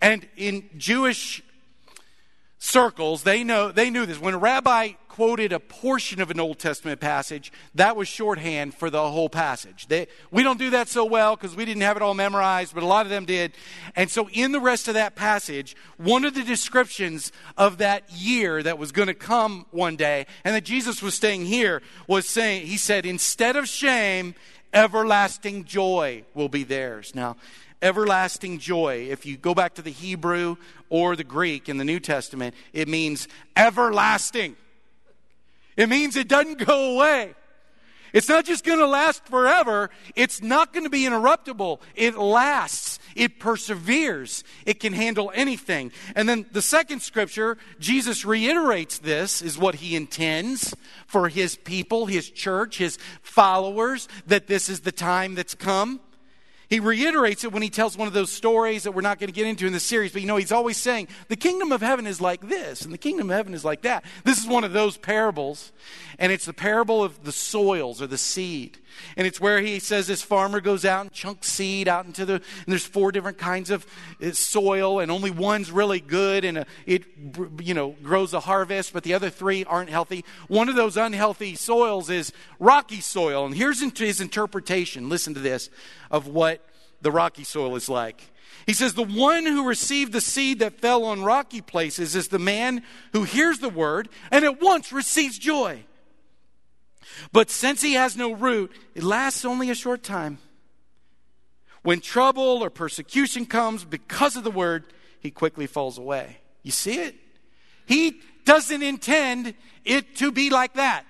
And 0.00 0.26
in 0.36 0.68
Jewish 0.76 1.42
circles, 2.58 3.22
they 3.22 3.44
know 3.44 3.70
they 3.72 3.90
knew 3.90 4.06
this. 4.06 4.20
When 4.20 4.34
a 4.34 4.38
rabbi 4.38 4.92
quoted 5.16 5.50
a 5.50 5.58
portion 5.58 6.20
of 6.20 6.30
an 6.30 6.38
Old 6.38 6.58
Testament 6.58 7.00
passage, 7.00 7.50
that 7.74 7.96
was 7.96 8.06
shorthand 8.06 8.74
for 8.74 8.90
the 8.90 9.10
whole 9.10 9.30
passage. 9.30 9.86
They, 9.86 10.08
we 10.30 10.42
don't 10.42 10.58
do 10.58 10.68
that 10.70 10.88
so 10.88 11.06
well 11.06 11.36
because 11.36 11.56
we 11.56 11.64
didn't 11.64 11.84
have 11.84 11.96
it 11.96 12.02
all 12.02 12.12
memorized, 12.12 12.74
but 12.74 12.82
a 12.82 12.86
lot 12.86 13.06
of 13.06 13.10
them 13.10 13.24
did. 13.24 13.52
And 13.96 14.10
so, 14.10 14.28
in 14.28 14.52
the 14.52 14.60
rest 14.60 14.88
of 14.88 14.94
that 14.94 15.16
passage, 15.16 15.74
one 15.96 16.26
of 16.26 16.34
the 16.34 16.42
descriptions 16.42 17.32
of 17.56 17.78
that 17.78 18.02
year 18.12 18.62
that 18.62 18.76
was 18.76 18.92
going 18.92 19.08
to 19.08 19.14
come 19.14 19.64
one 19.70 19.96
day, 19.96 20.26
and 20.44 20.54
that 20.54 20.64
Jesus 20.64 21.00
was 21.00 21.14
staying 21.14 21.46
here, 21.46 21.80
was 22.06 22.28
saying, 22.28 22.66
He 22.66 22.76
said, 22.76 23.06
instead 23.06 23.56
of 23.56 23.66
shame, 23.66 24.34
everlasting 24.74 25.64
joy 25.64 26.24
will 26.34 26.50
be 26.50 26.62
theirs. 26.62 27.14
Now, 27.14 27.36
everlasting 27.80 28.58
joy, 28.58 29.08
if 29.10 29.24
you 29.24 29.38
go 29.38 29.54
back 29.54 29.76
to 29.76 29.82
the 29.82 29.90
Hebrew 29.90 30.56
or 30.90 31.16
the 31.16 31.24
Greek 31.24 31.70
in 31.70 31.78
the 31.78 31.84
New 31.86 32.00
Testament, 32.00 32.54
it 32.74 32.86
means 32.86 33.28
everlasting. 33.56 34.56
It 35.76 35.88
means 35.88 36.16
it 36.16 36.28
doesn't 36.28 36.64
go 36.64 36.94
away. 36.94 37.34
It's 38.12 38.28
not 38.28 38.46
just 38.46 38.64
going 38.64 38.78
to 38.78 38.86
last 38.86 39.26
forever. 39.26 39.90
It's 40.14 40.40
not 40.40 40.72
going 40.72 40.84
to 40.84 40.90
be 40.90 41.02
interruptible. 41.02 41.80
It 41.94 42.16
lasts. 42.16 42.98
It 43.14 43.38
perseveres. 43.38 44.42
It 44.64 44.80
can 44.80 44.94
handle 44.94 45.30
anything. 45.34 45.92
And 46.14 46.26
then 46.26 46.46
the 46.50 46.62
second 46.62 47.02
scripture, 47.02 47.58
Jesus 47.78 48.24
reiterates 48.24 48.98
this, 48.98 49.42
is 49.42 49.58
what 49.58 49.76
he 49.76 49.96
intends 49.96 50.74
for 51.06 51.28
his 51.28 51.56
people, 51.56 52.06
his 52.06 52.30
church, 52.30 52.78
his 52.78 52.98
followers, 53.22 54.08
that 54.26 54.46
this 54.46 54.70
is 54.70 54.80
the 54.80 54.92
time 54.92 55.34
that's 55.34 55.54
come. 55.54 56.00
He 56.68 56.80
reiterates 56.80 57.44
it 57.44 57.52
when 57.52 57.62
he 57.62 57.70
tells 57.70 57.96
one 57.96 58.08
of 58.08 58.14
those 58.14 58.32
stories 58.32 58.82
that 58.82 58.92
we're 58.92 59.00
not 59.00 59.20
going 59.20 59.28
to 59.28 59.34
get 59.34 59.46
into 59.46 59.66
in 59.66 59.72
this 59.72 59.84
series, 59.84 60.12
but 60.12 60.20
you 60.20 60.26
know, 60.26 60.36
he's 60.36 60.50
always 60.50 60.76
saying, 60.76 61.06
the 61.28 61.36
kingdom 61.36 61.70
of 61.70 61.80
heaven 61.80 62.06
is 62.06 62.20
like 62.20 62.48
this, 62.48 62.82
and 62.82 62.92
the 62.92 62.98
kingdom 62.98 63.30
of 63.30 63.36
heaven 63.36 63.54
is 63.54 63.64
like 63.64 63.82
that. 63.82 64.04
This 64.24 64.38
is 64.38 64.48
one 64.48 64.64
of 64.64 64.72
those 64.72 64.96
parables, 64.96 65.72
and 66.18 66.32
it's 66.32 66.44
the 66.44 66.52
parable 66.52 67.04
of 67.04 67.22
the 67.22 67.32
soils 67.32 68.02
or 68.02 68.08
the 68.08 68.18
seed. 68.18 68.78
And 69.16 69.26
it's 69.26 69.40
where 69.40 69.60
he 69.60 69.78
says 69.78 70.06
this 70.06 70.22
farmer 70.22 70.60
goes 70.60 70.84
out 70.84 71.02
and 71.02 71.12
chunks 71.12 71.48
seed 71.48 71.88
out 71.88 72.06
into 72.06 72.24
the, 72.24 72.34
and 72.34 72.42
there's 72.66 72.84
four 72.84 73.12
different 73.12 73.38
kinds 73.38 73.70
of 73.70 73.86
uh, 74.22 74.32
soil, 74.32 75.00
and 75.00 75.10
only 75.10 75.30
one's 75.30 75.70
really 75.70 76.00
good, 76.00 76.44
and 76.44 76.58
uh, 76.58 76.64
it, 76.86 77.04
you 77.60 77.74
know, 77.74 77.96
grows 78.02 78.34
a 78.34 78.40
harvest, 78.40 78.92
but 78.92 79.02
the 79.02 79.14
other 79.14 79.30
three 79.30 79.64
aren't 79.64 79.90
healthy. 79.90 80.24
One 80.48 80.68
of 80.68 80.74
those 80.74 80.96
unhealthy 80.96 81.54
soils 81.54 82.10
is 82.10 82.32
rocky 82.58 83.00
soil, 83.00 83.46
and 83.46 83.54
here's 83.54 83.80
his 83.80 84.20
interpretation. 84.20 85.08
Listen 85.08 85.34
to 85.34 85.40
this 85.40 85.70
of 86.10 86.26
what 86.26 86.66
the 87.00 87.10
rocky 87.10 87.44
soil 87.44 87.76
is 87.76 87.88
like. 87.88 88.22
He 88.66 88.72
says, 88.72 88.94
The 88.94 89.02
one 89.04 89.46
who 89.46 89.68
received 89.68 90.12
the 90.12 90.20
seed 90.20 90.58
that 90.58 90.80
fell 90.80 91.04
on 91.04 91.22
rocky 91.22 91.60
places 91.60 92.16
is 92.16 92.28
the 92.28 92.38
man 92.38 92.82
who 93.12 93.22
hears 93.22 93.60
the 93.60 93.68
word 93.68 94.08
and 94.30 94.44
at 94.44 94.60
once 94.60 94.92
receives 94.92 95.38
joy. 95.38 95.84
But 97.32 97.50
since 97.50 97.82
he 97.82 97.94
has 97.94 98.16
no 98.16 98.32
root, 98.32 98.72
it 98.94 99.02
lasts 99.02 99.44
only 99.44 99.70
a 99.70 99.74
short 99.74 100.02
time. 100.02 100.38
When 101.82 102.00
trouble 102.00 102.64
or 102.64 102.70
persecution 102.70 103.46
comes 103.46 103.84
because 103.84 104.36
of 104.36 104.44
the 104.44 104.50
word, 104.50 104.84
he 105.20 105.30
quickly 105.30 105.66
falls 105.66 105.98
away. 105.98 106.38
You 106.62 106.72
see 106.72 106.98
it? 106.98 107.14
He 107.86 108.20
doesn't 108.44 108.82
intend 108.82 109.54
it 109.84 110.16
to 110.16 110.32
be 110.32 110.50
like 110.50 110.74
that. 110.74 111.04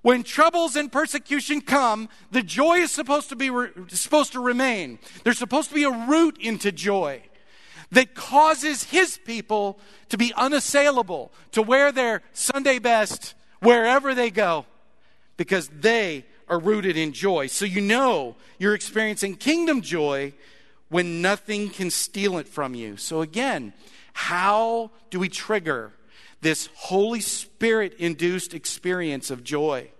When 0.00 0.22
troubles 0.22 0.76
and 0.76 0.90
persecution 0.90 1.60
come, 1.60 2.08
the 2.30 2.42
joy 2.42 2.78
is 2.78 2.90
supposed 2.90 3.28
to 3.30 3.36
be 3.36 3.50
re- 3.50 3.70
supposed 3.88 4.32
to 4.32 4.40
remain. 4.40 4.98
There's 5.24 5.38
supposed 5.38 5.68
to 5.70 5.74
be 5.74 5.84
a 5.84 5.90
root 5.90 6.38
into 6.38 6.72
joy 6.72 7.22
that 7.90 8.14
causes 8.14 8.84
his 8.84 9.18
people 9.18 9.78
to 10.08 10.16
be 10.16 10.32
unassailable, 10.36 11.32
to 11.52 11.60
wear 11.60 11.92
their 11.92 12.22
Sunday 12.32 12.78
best 12.78 13.34
wherever 13.60 14.14
they 14.14 14.30
go 14.30 14.64
because 15.36 15.68
they 15.68 16.24
are 16.48 16.58
rooted 16.58 16.96
in 16.96 17.12
joy. 17.12 17.46
So 17.48 17.64
you 17.64 17.80
know 17.80 18.36
you're 18.58 18.74
experiencing 18.74 19.36
kingdom 19.36 19.80
joy 19.80 20.32
when 20.88 21.20
nothing 21.20 21.68
can 21.70 21.90
steal 21.90 22.38
it 22.38 22.46
from 22.46 22.74
you. 22.74 22.96
So 22.96 23.20
again, 23.20 23.72
how 24.12 24.90
do 25.10 25.18
we 25.18 25.28
trigger 25.28 25.92
this 26.40 26.68
Holy 26.74 27.20
Spirit 27.20 27.94
induced 27.98 28.54
experience 28.54 29.30
of 29.30 29.42
joy? 29.42 29.90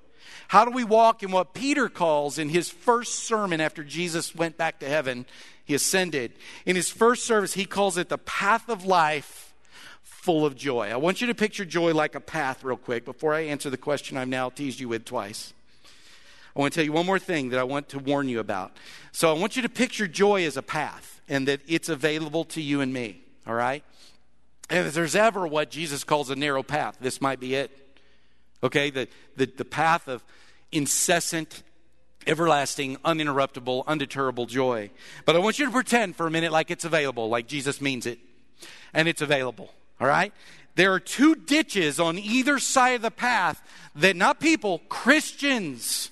How 0.48 0.64
do 0.64 0.70
we 0.70 0.84
walk 0.84 1.22
in 1.22 1.32
what 1.32 1.54
Peter 1.54 1.88
calls 1.88 2.38
in 2.38 2.48
his 2.48 2.70
first 2.70 3.24
sermon 3.24 3.60
after 3.60 3.82
Jesus 3.82 4.34
went 4.34 4.56
back 4.56 4.78
to 4.80 4.88
heaven? 4.88 5.26
He 5.64 5.74
ascended. 5.74 6.32
In 6.64 6.76
his 6.76 6.88
first 6.88 7.24
service, 7.24 7.54
he 7.54 7.64
calls 7.64 7.98
it 7.98 8.08
the 8.08 8.18
path 8.18 8.68
of 8.68 8.84
life 8.84 9.45
full 10.26 10.44
of 10.44 10.56
joy. 10.56 10.90
I 10.90 10.96
want 10.96 11.20
you 11.20 11.28
to 11.28 11.36
picture 11.36 11.64
joy 11.64 11.94
like 11.94 12.16
a 12.16 12.20
path, 12.20 12.64
real 12.64 12.76
quick, 12.76 13.04
before 13.04 13.32
I 13.32 13.42
answer 13.42 13.70
the 13.70 13.76
question 13.76 14.16
I've 14.16 14.26
now 14.26 14.50
teased 14.50 14.80
you 14.80 14.88
with 14.88 15.04
twice. 15.04 15.54
I 16.56 16.58
want 16.58 16.72
to 16.72 16.78
tell 16.78 16.84
you 16.84 16.90
one 16.90 17.06
more 17.06 17.20
thing 17.20 17.50
that 17.50 17.60
I 17.60 17.62
want 17.62 17.90
to 17.90 18.00
warn 18.00 18.28
you 18.28 18.40
about. 18.40 18.76
So 19.12 19.32
I 19.32 19.38
want 19.38 19.54
you 19.54 19.62
to 19.62 19.68
picture 19.68 20.08
joy 20.08 20.44
as 20.44 20.56
a 20.56 20.62
path 20.62 21.20
and 21.28 21.46
that 21.46 21.60
it's 21.68 21.88
available 21.88 22.42
to 22.46 22.60
you 22.60 22.80
and 22.80 22.92
me, 22.92 23.20
all 23.46 23.54
right? 23.54 23.84
And 24.68 24.84
if 24.88 24.94
there's 24.94 25.14
ever 25.14 25.46
what 25.46 25.70
Jesus 25.70 26.02
calls 26.02 26.28
a 26.28 26.34
narrow 26.34 26.64
path, 26.64 26.96
this 27.00 27.20
might 27.20 27.38
be 27.38 27.54
it. 27.54 27.70
Okay, 28.64 28.90
the, 28.90 29.06
the, 29.36 29.46
the 29.46 29.64
path 29.64 30.08
of 30.08 30.24
incessant, 30.72 31.62
everlasting, 32.26 32.96
uninterruptible, 33.04 33.84
undeterrable 33.84 34.48
joy. 34.48 34.90
But 35.24 35.36
I 35.36 35.38
want 35.38 35.60
you 35.60 35.66
to 35.66 35.70
pretend 35.70 36.16
for 36.16 36.26
a 36.26 36.32
minute 36.32 36.50
like 36.50 36.72
it's 36.72 36.84
available, 36.84 37.28
like 37.28 37.46
Jesus 37.46 37.80
means 37.80 38.06
it. 38.06 38.18
And 38.92 39.06
it's 39.06 39.22
available, 39.22 39.70
all 40.00 40.06
right? 40.06 40.32
There 40.74 40.92
are 40.92 41.00
two 41.00 41.34
ditches 41.34 41.98
on 41.98 42.18
either 42.18 42.58
side 42.58 42.96
of 42.96 43.02
the 43.02 43.10
path 43.10 43.62
that 43.94 44.14
not 44.14 44.40
people, 44.40 44.80
Christians, 44.88 46.10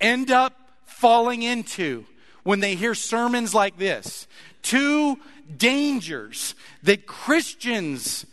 end 0.00 0.30
up 0.30 0.54
falling 0.84 1.42
into 1.42 2.06
when 2.44 2.60
they 2.60 2.76
hear 2.76 2.94
sermons 2.94 3.52
like 3.52 3.78
this. 3.78 4.28
Two 4.62 5.18
dangers 5.56 6.54
that 6.84 7.06
Christians 7.06 8.26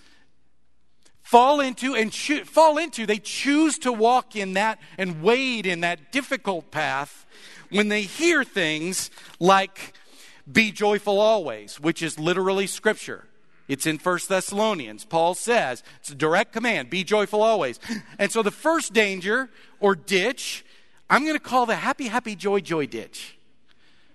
fall 1.24 1.60
into 1.60 1.96
and 1.96 2.12
cho- 2.12 2.44
fall 2.44 2.78
into 2.78 3.08
they 3.08 3.18
choose 3.18 3.80
to 3.80 3.92
walk 3.92 4.36
in 4.36 4.54
that 4.54 4.80
and 5.00 5.24
wade 5.24 5.66
in 5.66 5.82
that 5.82 6.12
difficult 6.12 6.70
path 6.70 7.26
when 7.72 7.88
they 7.88 8.04
hear 8.04 8.44
things 8.44 9.10
like 9.40 9.94
be 10.52 10.72
joyful 10.72 11.20
always 11.20 11.80
which 11.80 12.04
is 12.04 12.20
literally 12.20 12.68
scripture 12.68 13.26
it's 13.74 13.86
in 13.86 13.98
First 13.98 14.30
Thessalonians. 14.30 15.03
Paul 15.03 15.36
says 15.36 15.84
it's 16.00 16.12
a 16.12 16.15
direct 16.15 16.53
command 16.53 16.89
be 16.89 17.03
joyful 17.03 17.42
always. 17.42 17.80
And 18.20 18.32
so 18.32 18.42
the 18.42 18.51
first 18.51 18.94
danger 18.94 19.50
or 19.80 19.96
ditch, 19.96 20.63
I'm 21.10 21.24
going 21.24 21.36
to 21.36 21.44
call 21.44 21.65
the 21.65 21.75
happy, 21.75 22.08
happy, 22.08 22.36
joy, 22.36 22.62
joy 22.62 22.86
ditch. 22.86 23.38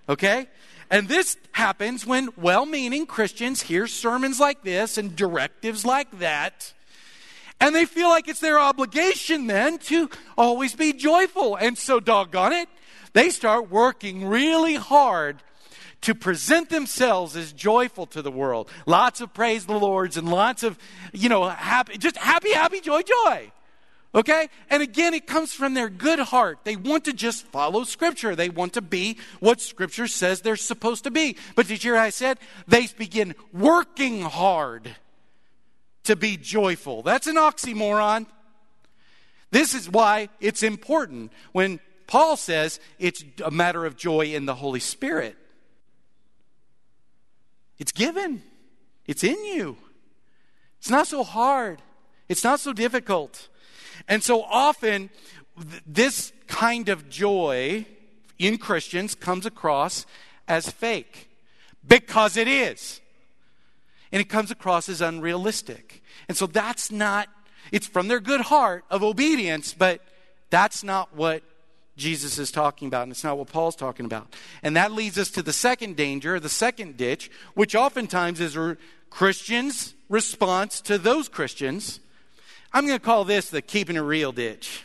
Okay? 0.08 0.46
And 0.90 1.08
this 1.08 1.36
happens 1.52 2.06
when 2.06 2.30
well 2.36 2.64
meaning 2.64 3.04
Christians 3.04 3.62
hear 3.62 3.86
sermons 3.86 4.40
like 4.40 4.62
this 4.62 4.96
and 4.96 5.14
directives 5.14 5.84
like 5.84 6.18
that 6.20 6.72
and 7.60 7.74
they 7.74 7.84
feel 7.84 8.08
like 8.08 8.28
it's 8.28 8.40
their 8.40 8.58
obligation 8.58 9.48
then 9.48 9.78
to 9.78 10.08
always 10.36 10.74
be 10.74 10.92
joyful. 10.92 11.56
And 11.56 11.76
so, 11.76 11.98
doggone 12.00 12.52
it, 12.52 12.68
they 13.14 13.30
start 13.30 13.70
working 13.70 14.26
really 14.26 14.76
hard 14.76 15.42
to 16.02 16.14
present 16.14 16.70
themselves 16.70 17.36
as 17.36 17.52
joyful 17.52 18.06
to 18.06 18.22
the 18.22 18.30
world. 18.30 18.70
Lots 18.86 19.20
of 19.20 19.34
praise 19.34 19.66
the 19.66 19.78
Lord's 19.78 20.16
and 20.16 20.30
lots 20.30 20.62
of, 20.62 20.78
you 21.12 21.28
know, 21.28 21.48
happy, 21.48 21.98
just 21.98 22.16
happy, 22.16 22.52
happy, 22.52 22.80
joy, 22.80 23.02
joy. 23.02 23.52
Okay? 24.14 24.48
And 24.70 24.82
again, 24.82 25.12
it 25.12 25.26
comes 25.26 25.52
from 25.52 25.74
their 25.74 25.88
good 25.88 26.18
heart. 26.18 26.60
They 26.64 26.76
want 26.76 27.04
to 27.04 27.12
just 27.12 27.46
follow 27.46 27.84
Scripture. 27.84 28.34
They 28.34 28.48
want 28.48 28.74
to 28.74 28.80
be 28.80 29.18
what 29.40 29.60
Scripture 29.60 30.08
says 30.08 30.40
they're 30.40 30.56
supposed 30.56 31.04
to 31.04 31.10
be. 31.10 31.36
But 31.54 31.66
did 31.66 31.84
you 31.84 31.92
hear 31.92 32.00
I 32.00 32.10
said? 32.10 32.38
They 32.66 32.86
begin 32.86 33.34
working 33.52 34.22
hard 34.22 34.94
to 36.04 36.16
be 36.16 36.36
joyful. 36.36 37.02
That's 37.02 37.26
an 37.26 37.36
oxymoron. 37.36 38.26
This 39.50 39.74
is 39.74 39.90
why 39.90 40.28
it's 40.40 40.62
important 40.62 41.32
when 41.52 41.80
Paul 42.06 42.36
says 42.36 42.80
it's 42.98 43.22
a 43.44 43.50
matter 43.50 43.84
of 43.84 43.96
joy 43.96 44.26
in 44.26 44.46
the 44.46 44.54
Holy 44.54 44.80
Spirit. 44.80 45.36
It's 47.78 47.92
given, 47.92 48.42
it's 49.06 49.23
in 49.25 49.44
you. 49.44 49.76
It's 50.78 50.90
not 50.90 51.06
so 51.06 51.25
hard, 51.25 51.80
it's 52.28 52.44
not 52.44 52.61
so 52.61 52.73
difficult. 52.73 53.49
And 54.06 54.23
so 54.23 54.42
often, 54.42 55.11
th- 55.56 55.82
this 55.87 56.32
kind 56.47 56.88
of 56.88 57.08
joy 57.08 57.87
in 58.38 58.58
Christians 58.58 59.14
comes 59.14 59.44
across 59.44 60.06
as 60.47 60.70
fake 60.70 61.28
because 61.87 62.37
it 62.37 62.49
is. 62.49 63.00
And 64.12 64.20
it 64.20 64.28
comes 64.28 64.50
across 64.50 64.88
as 64.88 65.00
unrealistic. 65.00 66.02
And 66.28 66.37
so 66.37 66.47
that's 66.47 66.90
not, 66.90 67.28
it's 67.73 67.87
from 67.87 68.08
their 68.08 68.20
good 68.20 68.42
heart 68.42 68.85
of 68.90 69.02
obedience, 69.02 69.75
but 69.75 70.00
that's 70.50 70.82
not 70.82 71.14
what 71.14 71.42
Jesus 71.98 72.38
is 72.38 72.50
talking 72.50 72.88
about, 72.88 73.02
and 73.02 73.12
it's 73.12 73.24
not 73.24 73.36
what 73.36 73.48
Paul's 73.48 73.76
talking 73.76 74.06
about. 74.06 74.34
And 74.62 74.76
that 74.76 74.92
leads 74.92 75.18
us 75.18 75.30
to 75.32 75.42
the 75.42 75.52
second 75.52 75.96
danger, 75.96 76.40
the 76.40 76.48
second 76.48 76.96
ditch, 76.96 77.30
which 77.54 77.74
oftentimes 77.74 78.40
is 78.40 78.56
a 78.56 78.76
Christians' 79.10 79.94
response 80.08 80.80
to 80.82 80.96
those 80.96 81.28
Christians. 81.28 82.00
I'm 82.72 82.86
going 82.86 82.98
to 82.98 83.04
call 83.04 83.24
this 83.24 83.50
the 83.50 83.60
keeping 83.60 83.96
it 83.96 84.00
real 84.00 84.32
ditch. 84.32 84.84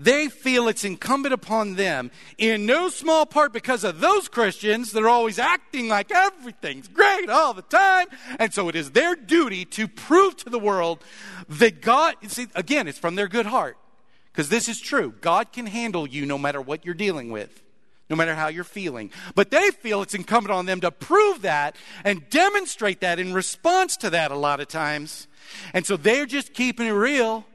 They 0.00 0.28
feel 0.28 0.68
it's 0.68 0.84
incumbent 0.84 1.34
upon 1.34 1.74
them, 1.74 2.12
in 2.38 2.66
no 2.66 2.88
small 2.88 3.26
part 3.26 3.52
because 3.52 3.82
of 3.82 3.98
those 3.98 4.28
Christians 4.28 4.92
that 4.92 5.02
are 5.02 5.08
always 5.08 5.40
acting 5.40 5.88
like 5.88 6.12
everything's 6.12 6.86
great 6.86 7.28
all 7.28 7.52
the 7.52 7.62
time. 7.62 8.06
And 8.38 8.54
so 8.54 8.68
it 8.68 8.76
is 8.76 8.92
their 8.92 9.16
duty 9.16 9.64
to 9.64 9.88
prove 9.88 10.36
to 10.36 10.50
the 10.50 10.58
world 10.58 11.02
that 11.48 11.82
God, 11.82 12.14
see, 12.28 12.46
again, 12.54 12.86
it's 12.86 12.98
from 12.98 13.16
their 13.16 13.26
good 13.26 13.46
heart. 13.46 13.76
Because 14.38 14.50
this 14.50 14.68
is 14.68 14.80
true. 14.80 15.12
God 15.20 15.50
can 15.52 15.66
handle 15.66 16.06
you 16.06 16.24
no 16.24 16.38
matter 16.38 16.60
what 16.60 16.84
you're 16.84 16.94
dealing 16.94 17.32
with, 17.32 17.60
no 18.08 18.14
matter 18.14 18.36
how 18.36 18.46
you're 18.46 18.62
feeling. 18.62 19.10
But 19.34 19.50
they 19.50 19.72
feel 19.72 20.00
it's 20.00 20.14
incumbent 20.14 20.52
on 20.52 20.64
them 20.64 20.80
to 20.82 20.92
prove 20.92 21.42
that 21.42 21.74
and 22.04 22.30
demonstrate 22.30 23.00
that 23.00 23.18
in 23.18 23.34
response 23.34 23.96
to 23.96 24.10
that 24.10 24.30
a 24.30 24.36
lot 24.36 24.60
of 24.60 24.68
times. 24.68 25.26
And 25.74 25.84
so 25.84 25.96
they're 25.96 26.24
just 26.24 26.54
keeping 26.54 26.86
it 26.86 26.92
real 26.92 27.46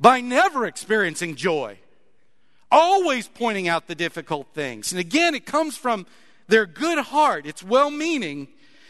by 0.00 0.20
never 0.20 0.66
experiencing 0.66 1.36
joy 1.36 1.78
always 2.72 3.28
pointing 3.28 3.68
out 3.68 3.86
the 3.86 3.94
difficult 3.94 4.48
things. 4.52 4.90
And 4.90 4.98
again, 4.98 5.36
it 5.36 5.46
comes 5.46 5.76
from 5.76 6.06
their 6.48 6.66
good 6.66 6.98
heart, 6.98 7.46
it's 7.46 7.62
well 7.62 7.88
meaning, 7.88 8.48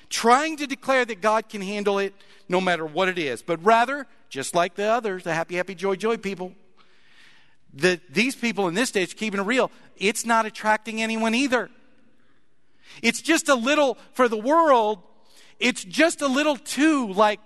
trying 0.09 0.57
to 0.57 0.67
declare 0.67 1.05
that 1.05 1.21
God 1.21 1.51
can 1.51 1.61
handle 1.61 1.99
it 1.99 2.15
no 2.49 2.63
matter 2.63 2.87
what 2.87 3.11
it 3.11 3.19
is. 3.19 3.43
But 3.43 3.63
rather, 3.63 4.07
just 4.31 4.55
like 4.55 4.75
the 4.75 4.85
others, 4.85 5.25
the 5.25 5.35
happy, 5.35 5.57
happy, 5.57 5.75
joy, 5.75 5.97
joy 5.97 6.17
people, 6.17 6.55
that 7.75 8.01
these 8.13 8.35
people 8.35 8.69
in 8.69 8.75
this 8.75 8.89
stage, 8.89 9.17
keeping 9.17 9.41
it 9.41 9.45
real, 9.45 9.71
it's 9.97 10.27
not 10.27 10.47
attracting 10.47 11.01
anyone 11.01 11.35
either. 11.35 11.71
It's 13.03 13.23
just 13.23 13.49
a 13.49 13.55
little, 13.55 13.97
for 14.13 14.29
the 14.29 14.37
world, 14.37 14.99
it's 15.59 15.85
just 15.85 16.21
a 16.21 16.27
little 16.27 16.57
too, 16.57 17.13
like, 17.13 17.41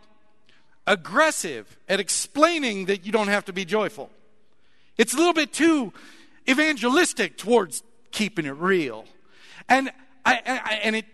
aggressive 0.86 1.78
at 1.88 2.00
explaining 2.00 2.86
that 2.86 3.04
you 3.04 3.12
don't 3.12 3.28
have 3.28 3.44
to 3.44 3.52
be 3.52 3.64
joyful. 3.64 4.10
It's 4.96 5.14
a 5.14 5.16
little 5.16 5.34
bit 5.34 5.52
too 5.52 5.92
evangelistic 6.48 7.36
towards 7.36 7.82
keeping 8.10 8.46
it 8.46 8.56
real. 8.56 9.04
And 9.68 9.90
I, 10.24 10.40
I, 10.46 10.74
and 10.82 10.96
it 10.96 11.04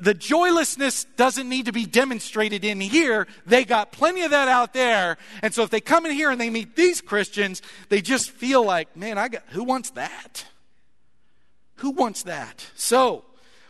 the 0.00 0.14
joylessness 0.14 1.04
doesn't 1.16 1.48
need 1.48 1.66
to 1.66 1.72
be 1.72 1.86
demonstrated 1.86 2.64
in 2.64 2.80
here. 2.80 3.26
They 3.46 3.64
got 3.64 3.92
plenty 3.92 4.22
of 4.22 4.30
that 4.30 4.48
out 4.48 4.72
there. 4.72 5.18
And 5.42 5.52
so 5.52 5.62
if 5.62 5.70
they 5.70 5.80
come 5.80 6.06
in 6.06 6.12
here 6.12 6.30
and 6.30 6.40
they 6.40 6.50
meet 6.50 6.76
these 6.76 7.00
Christians, 7.00 7.62
they 7.88 8.00
just 8.00 8.30
feel 8.30 8.64
like, 8.64 8.96
man, 8.96 9.18
I 9.18 9.28
got 9.28 9.42
who 9.48 9.64
wants 9.64 9.90
that? 9.90 10.46
Who 11.76 11.90
wants 11.90 12.22
that? 12.24 12.66
So, 12.74 13.24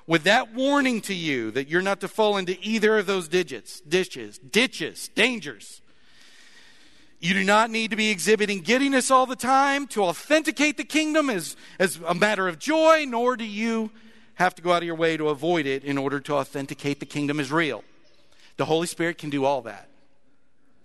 with 0.06 0.24
that 0.24 0.54
warning 0.54 1.00
to 1.02 1.14
you 1.14 1.50
that 1.52 1.68
you're 1.68 1.82
not 1.82 2.00
to 2.00 2.08
fall 2.08 2.36
into 2.36 2.56
either 2.62 2.98
of 2.98 3.06
those 3.06 3.28
digits, 3.28 3.80
ditches, 3.80 4.38
ditches, 4.38 5.08
dangers. 5.08 5.82
You 7.18 7.34
do 7.34 7.42
not 7.42 7.70
need 7.70 7.90
to 7.90 7.96
be 7.96 8.10
exhibiting 8.10 8.60
giddiness 8.60 9.10
all 9.10 9.26
the 9.26 9.36
time 9.36 9.86
to 9.88 10.04
authenticate 10.04 10.76
the 10.76 10.84
kingdom 10.84 11.30
as, 11.30 11.56
as 11.78 11.98
a 12.06 12.14
matter 12.14 12.46
of 12.46 12.58
joy, 12.58 13.04
nor 13.08 13.36
do 13.36 13.44
you 13.44 13.90
have 14.36 14.54
to 14.54 14.62
go 14.62 14.72
out 14.72 14.82
of 14.82 14.86
your 14.86 14.94
way 14.94 15.16
to 15.16 15.28
avoid 15.28 15.66
it 15.66 15.82
in 15.82 15.98
order 15.98 16.20
to 16.20 16.34
authenticate 16.34 17.00
the 17.00 17.06
kingdom 17.06 17.40
is 17.40 17.50
real. 17.50 17.82
The 18.56 18.66
Holy 18.66 18.86
Spirit 18.86 19.18
can 19.18 19.30
do 19.30 19.44
all 19.44 19.62
that. 19.62 19.88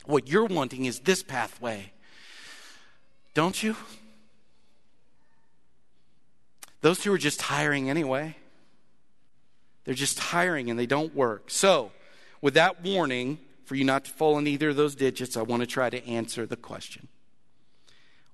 What 0.06 0.28
you're 0.28 0.46
wanting 0.46 0.86
is 0.86 1.00
this 1.02 1.22
pathway. 1.22 1.92
Don't 3.34 3.62
you? 3.62 3.76
Those 6.82 7.00
two 7.00 7.14
are 7.14 7.18
just 7.18 7.42
hiring 7.44 7.90
anyway. 7.90 8.36
They're 9.84 9.94
just 9.94 10.20
hiring 10.20 10.70
and 10.70 10.80
they 10.80 10.86
don't 10.86 11.16
work. 11.16 11.50
So, 11.50 11.92
with 12.42 12.56
that 12.56 12.84
warning 12.84 13.38
for 13.66 13.76
you 13.76 13.84
not 13.84 14.06
to 14.06 14.12
fall 14.12 14.38
in 14.38 14.48
either 14.48 14.70
of 14.70 14.76
those 14.76 14.96
digits, 14.96 15.38
I 15.38 15.42
want 15.42 15.62
to 15.62 15.68
try 15.68 15.90
to 15.90 16.06
answer 16.08 16.46
the 16.46 16.56
question 16.56 17.08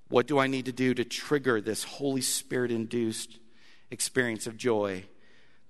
What 0.08 0.26
do 0.26 0.38
I 0.38 0.46
need 0.46 0.66
to 0.66 0.72
do 0.72 0.94
to 0.94 1.04
trigger 1.04 1.60
this 1.60 1.84
Holy 1.84 2.20
Spirit 2.20 2.70
induced 2.70 3.38
experience 3.90 4.46
of 4.46 4.56
joy 4.56 5.04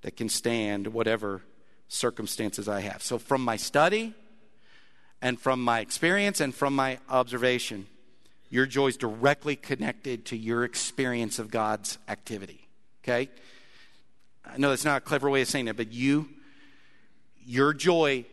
that 0.02 0.16
can 0.16 0.28
stand 0.28 0.88
whatever 0.88 1.42
circumstances 1.88 2.68
I 2.68 2.80
have? 2.80 3.02
So, 3.02 3.18
from 3.18 3.42
my 3.42 3.56
study 3.56 4.14
and 5.20 5.40
from 5.40 5.62
my 5.62 5.80
experience 5.80 6.40
and 6.40 6.54
from 6.54 6.74
my 6.74 6.98
observation, 7.08 7.86
your 8.50 8.66
joy 8.66 8.88
is 8.88 8.96
directly 8.96 9.56
connected 9.56 10.24
to 10.26 10.36
your 10.36 10.64
experience 10.64 11.38
of 11.38 11.50
God's 11.50 11.98
activity. 12.08 12.68
Okay? 13.04 13.28
I 14.44 14.56
know 14.58 14.70
that's 14.70 14.84
not 14.84 14.98
a 14.98 15.00
clever 15.00 15.28
way 15.28 15.42
of 15.42 15.48
saying 15.48 15.68
it, 15.68 15.76
but 15.76 15.92
you, 15.92 16.28
your 17.44 17.74
joy, 17.74 18.24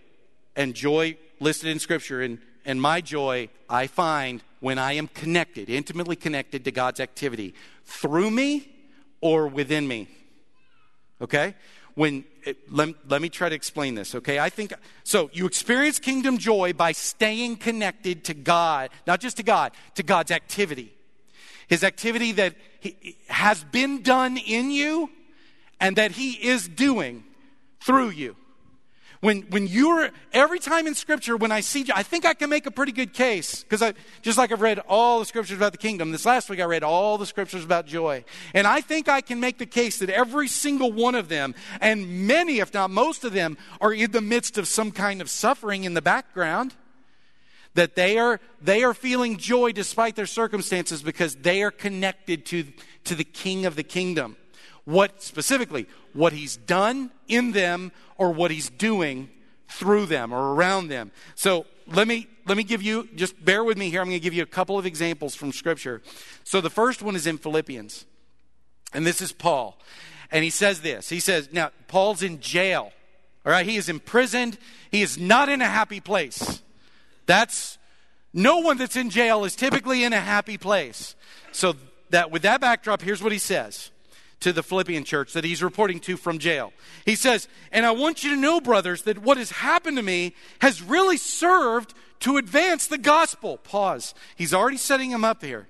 and 0.55 0.73
joy 0.73 1.17
listed 1.39 1.69
in 1.69 1.79
Scripture, 1.79 2.21
and, 2.21 2.39
and 2.65 2.81
my 2.81 3.01
joy, 3.01 3.49
I 3.69 3.87
find 3.87 4.41
when 4.59 4.79
I 4.79 4.93
am 4.93 5.07
connected, 5.07 5.69
intimately 5.69 6.15
connected 6.15 6.63
to 6.65 6.71
God's 6.71 6.99
activity 6.99 7.53
through 7.83 8.31
me 8.31 8.75
or 9.25 9.48
within 9.48 9.88
me. 9.88 10.08
Okay? 11.20 11.55
When 11.96 12.25
eh, 12.46 12.51
it, 12.51 12.72
let, 12.72 12.89
let 13.10 13.24
me 13.24 13.29
try 13.29 13.50
to 13.50 13.55
explain 13.55 13.96
this, 13.96 14.13
okay? 14.13 14.38
I 14.38 14.50
think 14.50 14.72
so. 15.03 15.32
You 15.34 15.48
experience 15.48 15.98
kingdom 15.98 16.38
joy 16.38 16.74
by 16.74 16.91
staying 16.91 17.58
connected 17.58 18.24
to 18.25 18.36
God, 18.36 18.91
not 19.08 19.20
just 19.20 19.38
to 19.38 19.44
God, 19.44 19.72
to 19.96 20.03
God's 20.03 20.29
activity. 20.29 20.94
His 21.67 21.84
activity 21.84 22.34
that 22.34 22.53
he, 22.79 23.17
has 23.27 23.63
been 23.63 24.03
done 24.03 24.38
in 24.38 24.70
you 24.70 25.10
and 25.79 25.96
that 25.96 26.12
He 26.12 26.34
is 26.34 26.67
doing 26.67 27.24
through 27.79 28.12
you. 28.12 28.36
When, 29.25 29.41
when 29.50 29.65
you're, 29.65 30.12
every 30.34 30.60
time 30.60 30.86
in 30.86 30.94
Scripture, 30.94 31.36
when 31.36 31.51
I 31.51 31.62
see, 31.62 31.84
I 31.91 32.03
think 32.03 32.25
I 32.25 32.36
can 32.36 32.48
make 32.48 32.67
a 32.67 32.72
pretty 32.72 32.91
good 32.91 33.12
case, 33.12 33.63
because 33.63 33.82
I, 33.82 33.96
just 34.22 34.38
like 34.38 34.51
I've 34.51 34.62
read 34.62 34.77
all 34.88 35.17
the 35.17 35.25
Scriptures 35.25 35.58
about 35.58 35.72
the 35.72 35.79
kingdom, 35.79 36.12
this 36.12 36.27
last 36.27 36.48
week 36.48 36.60
I 36.60 36.65
read 36.65 36.84
all 36.84 37.18
the 37.18 37.25
Scriptures 37.25 37.64
about 37.64 37.88
joy. 37.88 38.24
And 38.53 38.68
I 38.68 38.81
think 38.81 39.09
I 39.09 39.22
can 39.22 39.40
make 39.40 39.57
the 39.57 39.66
case 39.66 39.98
that 39.98 40.11
every 40.11 40.48
single 40.48 40.92
one 40.92 41.16
of 41.16 41.27
them, 41.27 41.55
and 41.81 42.27
many, 42.27 42.59
if 42.59 42.72
not 42.72 42.92
most 42.92 43.24
of 43.24 43.33
them, 43.33 43.57
are 43.81 43.92
in 43.92 44.11
the 44.11 44.22
midst 44.22 44.59
of 44.59 44.68
some 44.68 44.92
kind 44.92 45.22
of 45.22 45.29
suffering 45.31 45.85
in 45.85 45.96
the 45.96 46.03
background 46.03 46.75
that 47.74 47.96
they 47.96 48.20
are 48.20 48.40
they 48.61 48.83
are 48.83 48.94
feeling 48.94 49.38
joy 49.38 49.72
despite 49.72 50.16
their 50.16 50.27
circumstances 50.27 51.01
because 51.01 51.35
they 51.38 51.64
are 51.64 51.72
connected 51.72 52.46
to 52.46 52.66
to 53.03 53.16
the 53.16 53.24
king 53.24 53.66
of 53.66 53.75
the 53.75 53.83
kingdom 53.83 54.38
what 54.85 55.21
specifically, 55.21 55.87
what 56.13 56.33
he's 56.33 56.57
done 56.57 57.11
in 57.27 57.51
them 57.51 57.91
or 58.17 58.31
what 58.31 58.51
he's 58.51 58.69
doing 58.69 59.29
through 59.67 60.05
them 60.05 60.33
or 60.33 60.53
around 60.53 60.87
them. 60.87 61.11
So 61.35 61.65
let 61.87 62.07
me 62.07 62.27
let 62.48 62.57
me 62.57 62.63
give 62.63 62.81
you 62.81 63.09
just 63.15 63.43
bear 63.43 63.63
with 63.63 63.77
me 63.77 63.89
here. 63.89 64.01
I'm 64.01 64.07
going 64.07 64.19
to 64.19 64.24
give 64.24 64.33
you 64.33 64.43
a 64.43 64.48
couple 64.48 64.77
of 64.77 64.85
examples 64.85 65.35
from 65.35 65.51
scripture. 65.51 66.01
So 66.43 66.61
the 66.61 66.69
first 66.69 67.01
one 67.01 67.15
is 67.15 67.27
in 67.27 67.37
Philippians. 67.37 68.05
And 68.93 69.05
this 69.05 69.19
is 69.21 69.31
Paul. 69.31 69.77
And 70.31 70.43
he 70.43 70.50
says 70.50 70.81
this. 70.81 71.09
He 71.09 71.19
says, 71.19 71.50
now 71.51 71.71
Paul's 71.87 72.24
in 72.24 72.39
jail. 72.39 72.91
All 73.45 73.51
right, 73.51 73.65
he 73.65 73.77
is 73.77 73.89
imprisoned. 73.89 74.57
He 74.91 75.01
is 75.01 75.17
not 75.17 75.50
in 75.50 75.61
a 75.61 75.67
happy 75.67 76.00
place. 76.00 76.61
That's 77.25 77.77
no 78.33 78.59
one 78.59 78.77
that's 78.77 78.95
in 78.95 79.09
jail 79.09 79.45
is 79.45 79.55
typically 79.55 80.03
in 80.03 80.13
a 80.13 80.19
happy 80.19 80.57
place. 80.57 81.15
So 81.51 81.75
that 82.09 82.31
with 82.31 82.43
that 82.43 82.61
backdrop, 82.61 83.01
here's 83.01 83.24
what 83.24 83.31
he 83.31 83.37
says 83.37 83.91
to 84.41 84.53
the 84.53 84.63
Philippian 84.63 85.03
church 85.03 85.33
that 85.33 85.43
he's 85.43 85.63
reporting 85.63 86.00
to 86.01 86.17
from 86.17 86.39
jail. 86.39 86.74
He 87.05 87.15
says, 87.15 87.48
And 87.71 87.85
I 87.85 87.91
want 87.91 88.24
you 88.24 88.31
to 88.31 88.35
know, 88.35 88.59
brothers, 88.59 89.03
that 89.03 89.19
what 89.19 89.37
has 89.37 89.51
happened 89.51 89.98
to 89.98 90.03
me 90.03 90.35
has 90.59 90.81
really 90.81 91.17
served 91.17 91.93
to 92.21 92.37
advance 92.37 92.87
the 92.87 92.98
gospel. 92.98 93.57
Pause. 93.57 94.13
He's 94.35 94.53
already 94.53 94.77
setting 94.77 95.11
them 95.11 95.24
up 95.24 95.43
here. 95.43 95.67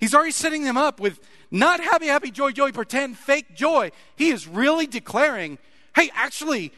He's 0.00 0.14
already 0.14 0.30
setting 0.30 0.64
them 0.64 0.76
up 0.76 1.00
with 1.00 1.20
not 1.50 1.80
happy, 1.80 2.06
happy, 2.06 2.30
joy, 2.30 2.52
joy, 2.52 2.72
pretend, 2.72 3.16
fake 3.16 3.54
joy. 3.54 3.90
He 4.16 4.30
is 4.30 4.46
really 4.46 4.86
declaring, 4.86 5.58
hey, 5.94 6.10
actually, 6.14 6.72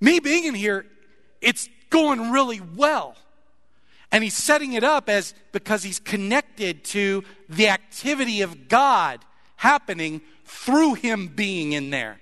me 0.00 0.20
being 0.20 0.44
in 0.44 0.54
here, 0.54 0.86
it's 1.40 1.68
going 1.90 2.30
really 2.30 2.60
well. 2.60 3.16
And 4.10 4.22
he's 4.22 4.36
setting 4.36 4.74
it 4.74 4.84
up 4.84 5.08
as 5.08 5.34
because 5.52 5.82
he's 5.82 5.98
connected 5.98 6.84
to 6.84 7.24
the 7.48 7.68
activity 7.68 8.42
of 8.42 8.68
God 8.68 9.20
happening 9.56 10.20
through 10.52 10.94
him 10.94 11.28
being 11.28 11.72
in 11.72 11.90
there. 11.90 12.20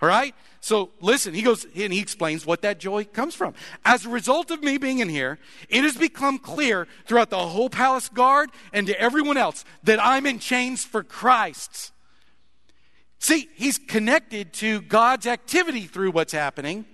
All 0.00 0.08
right? 0.08 0.34
So 0.60 0.90
listen, 1.00 1.34
he 1.34 1.42
goes 1.42 1.66
and 1.74 1.92
he 1.92 2.00
explains 2.00 2.44
what 2.44 2.62
that 2.62 2.78
joy 2.78 3.04
comes 3.04 3.34
from. 3.34 3.54
As 3.84 4.04
a 4.04 4.10
result 4.10 4.50
of 4.50 4.62
me 4.62 4.78
being 4.78 4.98
in 4.98 5.08
here, 5.08 5.38
it 5.68 5.84
has 5.84 5.96
become 5.96 6.38
clear 6.38 6.86
throughout 7.06 7.30
the 7.30 7.38
whole 7.38 7.70
palace 7.70 8.08
guard 8.08 8.50
and 8.72 8.86
to 8.86 9.00
everyone 9.00 9.36
else 9.36 9.64
that 9.82 10.02
I'm 10.02 10.26
in 10.26 10.38
chains 10.38 10.84
for 10.84 11.02
Christ. 11.02 11.92
See, 13.18 13.48
he's 13.54 13.78
connected 13.78 14.52
to 14.54 14.80
God's 14.82 15.26
activity 15.26 15.82
through 15.82 16.12
what's 16.12 16.32
happening. 16.32 16.84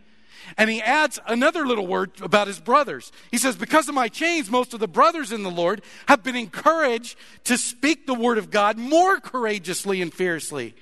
And 0.57 0.71
he 0.71 0.81
adds 0.81 1.19
another 1.27 1.67
little 1.67 1.87
word 1.87 2.13
about 2.21 2.47
his 2.47 2.61
brothers. 2.61 3.13
He 3.31 3.39
says, 3.39 3.57
Because 3.57 3.89
of 3.89 3.95
my 3.95 4.09
chains, 4.09 4.51
most 4.51 4.75
of 4.75 4.81
the 4.81 4.89
brothers 4.89 5.33
in 5.33 5.43
the 5.43 5.51
Lord 5.51 5.83
have 6.09 6.23
been 6.23 6.37
encouraged 6.37 7.17
to 7.45 7.59
speak 7.59 8.07
the 8.07 8.15
word 8.15 8.39
of 8.39 8.51
God 8.51 8.79
more 8.79 9.21
courageously 9.21 10.01
and 10.01 10.13
fiercely. 10.13 10.75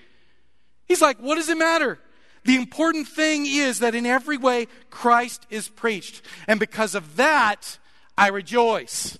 He's 0.86 1.02
like, 1.02 1.18
What 1.18 1.36
does 1.36 1.48
it 1.48 1.58
matter? 1.58 1.98
The 2.44 2.56
important 2.56 3.08
thing 3.08 3.46
is 3.46 3.78
that 3.78 3.94
in 3.94 4.04
every 4.04 4.36
way, 4.36 4.68
Christ 4.90 5.46
is 5.48 5.68
preached. 5.68 6.22
And 6.46 6.60
because 6.60 6.94
of 6.94 7.16
that, 7.16 7.78
I 8.18 8.28
rejoice. 8.28 9.18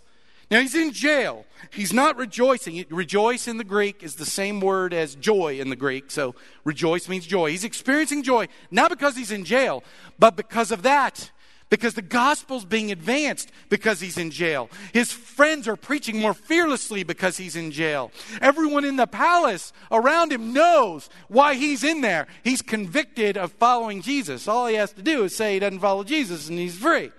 Now 0.50 0.61
he's 0.61 0.74
in 0.74 0.92
jail. 0.92 1.46
He's 1.72 1.92
not 1.92 2.16
rejoicing. 2.16 2.85
Rejoice 2.90 3.48
in 3.48 3.57
the 3.57 3.64
Greek 3.64 4.02
is 4.02 4.16
the 4.16 4.26
same 4.26 4.61
word 4.61 4.92
as 4.92 5.14
joy 5.14 5.59
in 5.59 5.70
the 5.70 5.76
Greek. 5.76 6.11
So 6.11 6.35
rejoice 6.64 7.09
means 7.09 7.26
joy. 7.26 7.50
He's 7.50 7.64
experiencing 7.64 8.22
joy, 8.22 8.48
not 8.70 8.90
because 8.90 9.16
he's 9.16 9.30
in 9.30 9.44
jail, 9.44 9.83
but 10.18 10.37
because 10.37 10.70
of 10.70 10.83
that. 10.83 11.30
Because 11.70 11.94
the 11.94 12.02
gospel's 12.02 12.66
being 12.66 12.92
advanced 12.92 13.50
because 13.70 13.98
he's 13.98 14.18
in 14.18 14.30
jail. 14.30 14.68
His 14.92 15.11
friends 15.12 15.66
are 15.66 15.76
preaching 15.76 16.20
more 16.20 16.35
fearlessly 16.35 17.02
because 17.04 17.38
he's 17.38 17.57
in 17.57 17.70
jail. 17.70 18.12
Everyone 18.40 18.85
in 18.85 18.96
the 18.96 19.07
palace 19.07 19.72
around 19.90 20.30
him 20.30 20.52
knows 20.52 21.09
why 21.28 21.54
he's 21.54 21.83
in 21.83 22.02
there. 22.02 22.28
He's 22.44 22.61
convicted 22.61 23.37
of 23.38 23.50
following 23.52 24.02
Jesus. 24.02 24.46
All 24.46 24.66
he 24.66 24.76
has 24.76 24.92
to 24.92 25.02
do 25.02 25.24
is 25.24 25.35
say 25.35 25.54
he 25.54 25.59
doesn't 25.59 25.80
follow 25.80 26.04
Jesus 26.04 26.48
and 26.48 26.59
he's 26.59 26.76
free. 26.76 27.11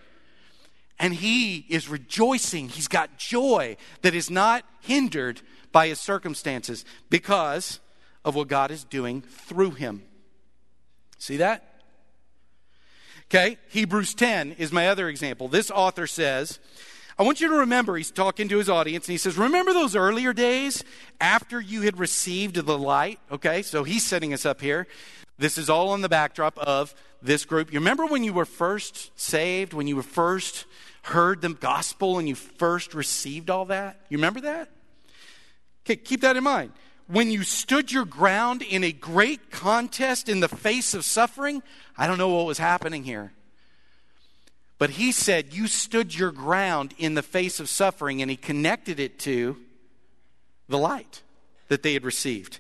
And 1.00 1.14
he 1.14 1.66
is 1.70 1.90
rejoicing. 1.90 2.70
He's 2.70 2.88
got 2.88 3.18
joy 3.18 3.78
that 4.02 4.16
is 4.16 4.30
not 4.30 4.64
hindered 4.82 5.42
by 5.72 5.88
his 5.88 6.00
circumstances 6.00 6.86
because 7.10 7.80
of 8.24 8.36
what 8.36 8.48
God 8.48 8.72
is 8.72 8.84
doing 8.84 9.22
through 9.22 9.72
him. 9.72 10.04
See 11.18 11.38
that? 11.38 11.76
Okay, 13.30 13.58
Hebrews 13.70 14.14
10 14.14 14.54
is 14.54 14.72
my 14.72 14.88
other 14.88 15.10
example. 15.10 15.48
This 15.48 15.72
author 15.72 16.08
says, 16.08 16.60
I 17.18 17.24
want 17.24 17.42
you 17.42 17.48
to 17.48 17.56
remember, 17.56 17.96
he's 17.96 18.12
talking 18.12 18.48
to 18.50 18.58
his 18.58 18.70
audience, 18.70 19.08
and 19.08 19.14
he 19.14 19.18
says, 19.18 19.38
Remember 19.38 19.74
those 19.74 19.96
earlier 19.96 20.34
days 20.34 20.84
after 21.20 21.60
you 21.60 21.82
had 21.82 21.98
received 21.98 22.56
the 22.56 22.78
light? 22.78 23.20
Okay, 23.32 23.62
so 23.62 23.84
he's 23.84 24.06
setting 24.06 24.34
us 24.34 24.46
up 24.46 24.62
here. 24.62 24.86
This 25.38 25.58
is 25.58 25.70
all 25.70 25.90
on 25.90 26.02
the 26.02 26.10
backdrop 26.10 26.58
of 26.58 26.96
this 27.22 27.46
group. 27.46 27.74
You 27.74 27.80
remember 27.80 28.06
when 28.06 28.24
you 28.24 28.34
were 28.34 28.46
first 28.46 29.12
saved, 29.20 29.74
when 29.74 29.88
you 29.88 29.96
were 29.96 30.04
first 30.04 30.66
heard 31.04 31.42
the 31.42 31.50
gospel 31.50 32.18
and 32.18 32.28
you 32.28 32.36
first 32.36 32.94
received 32.94 33.50
all 33.50 33.66
that? 33.66 34.00
You 34.10 34.18
remember 34.18 34.42
that? 34.42 34.70
Okay, 35.86 35.98
keep 35.98 36.22
that 36.22 36.36
in 36.36 36.44
mind. 36.44 36.72
When 37.08 37.30
you 37.30 37.44
stood 37.44 37.92
your 37.92 38.06
ground 38.06 38.64
in 38.64 38.84
a 38.84 38.92
great 38.92 39.52
contest 39.52 40.28
in 40.30 40.40
the 40.40 40.48
face 40.48 40.96
of 40.96 41.06
suffering, 41.06 41.62
I 41.96 42.08
don't 42.08 42.18
know 42.18 42.30
what 42.30 42.48
was 42.48 42.58
happening 42.58 43.04
here. 43.04 43.34
But 44.78 44.92
he 44.92 45.12
said, 45.12 45.54
You 45.54 45.68
stood 45.68 46.16
your 46.16 46.32
ground 46.32 46.94
in 46.98 47.14
the 47.14 47.22
face 47.22 47.60
of 47.60 47.70
suffering, 47.70 48.22
and 48.22 48.32
he 48.32 48.38
connected 48.38 49.00
it 49.00 49.20
to 49.20 49.58
the 50.68 50.78
light 50.80 51.22
that 51.68 51.84
they 51.84 51.94
had 51.94 52.04
received. 52.04 52.60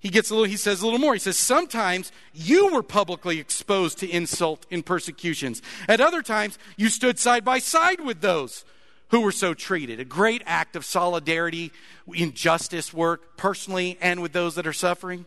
He 0.00 0.08
gets 0.08 0.30
a 0.30 0.34
little, 0.34 0.48
he 0.48 0.56
says 0.56 0.80
a 0.80 0.84
little 0.84 0.98
more. 0.98 1.12
He 1.12 1.20
says, 1.20 1.36
Sometimes 1.36 2.10
you 2.32 2.72
were 2.72 2.82
publicly 2.82 3.38
exposed 3.38 3.98
to 3.98 4.08
insult 4.08 4.66
and 4.70 4.84
persecutions. 4.84 5.60
At 5.88 6.00
other 6.00 6.22
times, 6.22 6.58
you 6.76 6.88
stood 6.88 7.18
side 7.18 7.44
by 7.44 7.58
side 7.58 8.00
with 8.00 8.22
those 8.22 8.64
who 9.08 9.20
were 9.20 9.32
so 9.32 9.52
treated. 9.52 10.00
A 10.00 10.04
great 10.04 10.42
act 10.46 10.74
of 10.74 10.86
solidarity 10.86 11.70
in 12.12 12.32
justice 12.32 12.94
work, 12.94 13.36
personally 13.36 13.98
and 14.00 14.22
with 14.22 14.32
those 14.32 14.54
that 14.54 14.66
are 14.66 14.72
suffering. 14.72 15.26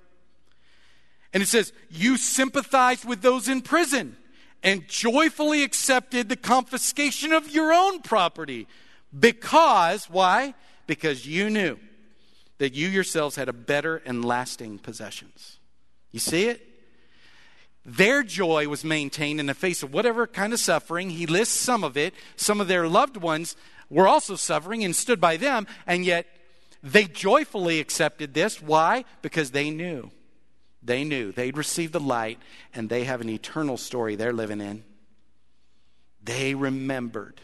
And 1.34 1.44
it 1.44 1.48
says, 1.48 1.72
You 1.92 2.18
sympathized 2.18 3.06
with 3.06 3.22
those 3.22 3.48
in 3.48 3.62
prison 3.62 4.18
and 4.64 4.88
joyfully 4.88 5.62
accepted 5.62 6.30
the 6.30 6.36
confiscation 6.36 7.32
of 7.32 7.52
your 7.52 7.72
own 7.72 8.02
property. 8.02 8.68
Because, 9.18 10.10
why? 10.10 10.56
Because 10.88 11.28
you 11.28 11.52
knew 11.52 11.78
that 12.58 12.74
you 12.74 12.88
yourselves 12.88 13.36
had 13.36 13.50
a 13.50 13.54
better 13.54 13.98
and 14.06 14.24
lasting 14.24 14.80
possessions. 14.80 15.60
You 16.12 16.20
see 16.20 16.46
it? 16.48 16.62
Their 17.86 18.24
joy 18.24 18.68
was 18.68 18.84
maintained 18.84 19.40
in 19.40 19.48
the 19.48 19.54
face 19.54 19.84
of 19.84 19.94
whatever 19.94 20.26
kind 20.26 20.54
of 20.54 20.60
suffering. 20.60 21.10
He 21.10 21.26
lists 21.26 21.60
some 21.60 21.84
of 21.84 21.98
it. 21.98 22.14
Some 22.36 22.62
of 22.62 22.68
their 22.68 22.88
loved 22.88 23.18
ones 23.18 23.56
were 23.90 24.08
also 24.08 24.36
suffering 24.36 24.84
and 24.84 24.96
stood 24.96 25.20
by 25.20 25.38
them, 25.38 25.68
and 25.86 26.06
yet 26.06 26.26
they 26.82 27.06
joyfully 27.06 27.80
accepted 27.80 28.34
this. 28.34 28.62
Why? 28.62 29.04
Because 29.22 29.52
they 29.52 29.70
knew 29.70 30.12
they 30.86 31.04
knew 31.04 31.32
they'd 31.32 31.58
received 31.58 31.94
the 31.94 32.00
light 32.00 32.40
and 32.74 32.90
they 32.90 33.06
have 33.06 33.22
an 33.22 33.30
eternal 33.30 33.78
story 33.78 34.16
they're 34.16 34.34
living 34.34 34.62
in. 34.62 34.84
They 36.22 36.56
remembered. 36.56 37.42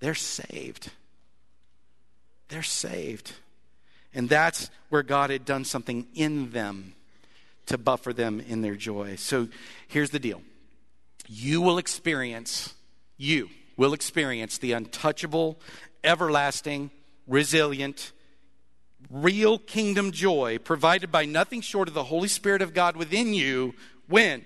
They're 0.00 0.14
saved. 0.14 0.90
They're 2.48 2.62
saved. 2.62 3.32
And 4.14 4.28
that's 4.28 4.70
where 4.88 5.02
God 5.02 5.30
had 5.30 5.44
done 5.44 5.64
something 5.64 6.06
in 6.14 6.50
them 6.50 6.94
to 7.66 7.78
buffer 7.78 8.12
them 8.12 8.40
in 8.40 8.62
their 8.62 8.74
joy. 8.74 9.16
So 9.16 9.48
here's 9.88 10.10
the 10.10 10.18
deal 10.18 10.42
you 11.28 11.60
will 11.60 11.78
experience, 11.78 12.74
you 13.16 13.48
will 13.76 13.92
experience 13.92 14.58
the 14.58 14.72
untouchable, 14.72 15.60
everlasting, 16.02 16.90
resilient, 17.26 18.12
real 19.08 19.58
kingdom 19.58 20.10
joy 20.10 20.58
provided 20.58 21.10
by 21.10 21.24
nothing 21.24 21.60
short 21.60 21.88
of 21.88 21.94
the 21.94 22.04
Holy 22.04 22.28
Spirit 22.28 22.62
of 22.62 22.74
God 22.74 22.96
within 22.96 23.32
you 23.32 23.74
when 24.08 24.44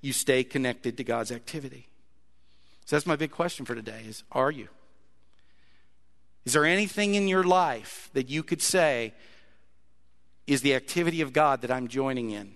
you 0.00 0.12
stay 0.12 0.42
connected 0.42 0.96
to 0.96 1.04
God's 1.04 1.30
activity. 1.30 1.88
So 2.86 2.96
that's 2.96 3.06
my 3.06 3.16
big 3.16 3.30
question 3.30 3.64
for 3.64 3.74
today 3.74 4.04
is 4.06 4.24
are 4.32 4.50
you? 4.50 4.68
Is 6.44 6.52
there 6.52 6.64
anything 6.64 7.14
in 7.14 7.28
your 7.28 7.44
life 7.44 8.10
that 8.12 8.28
you 8.28 8.42
could 8.42 8.60
say 8.60 9.14
is 10.46 10.60
the 10.60 10.74
activity 10.74 11.20
of 11.20 11.32
God 11.32 11.62
that 11.62 11.70
I'm 11.70 11.88
joining 11.88 12.30
in? 12.30 12.54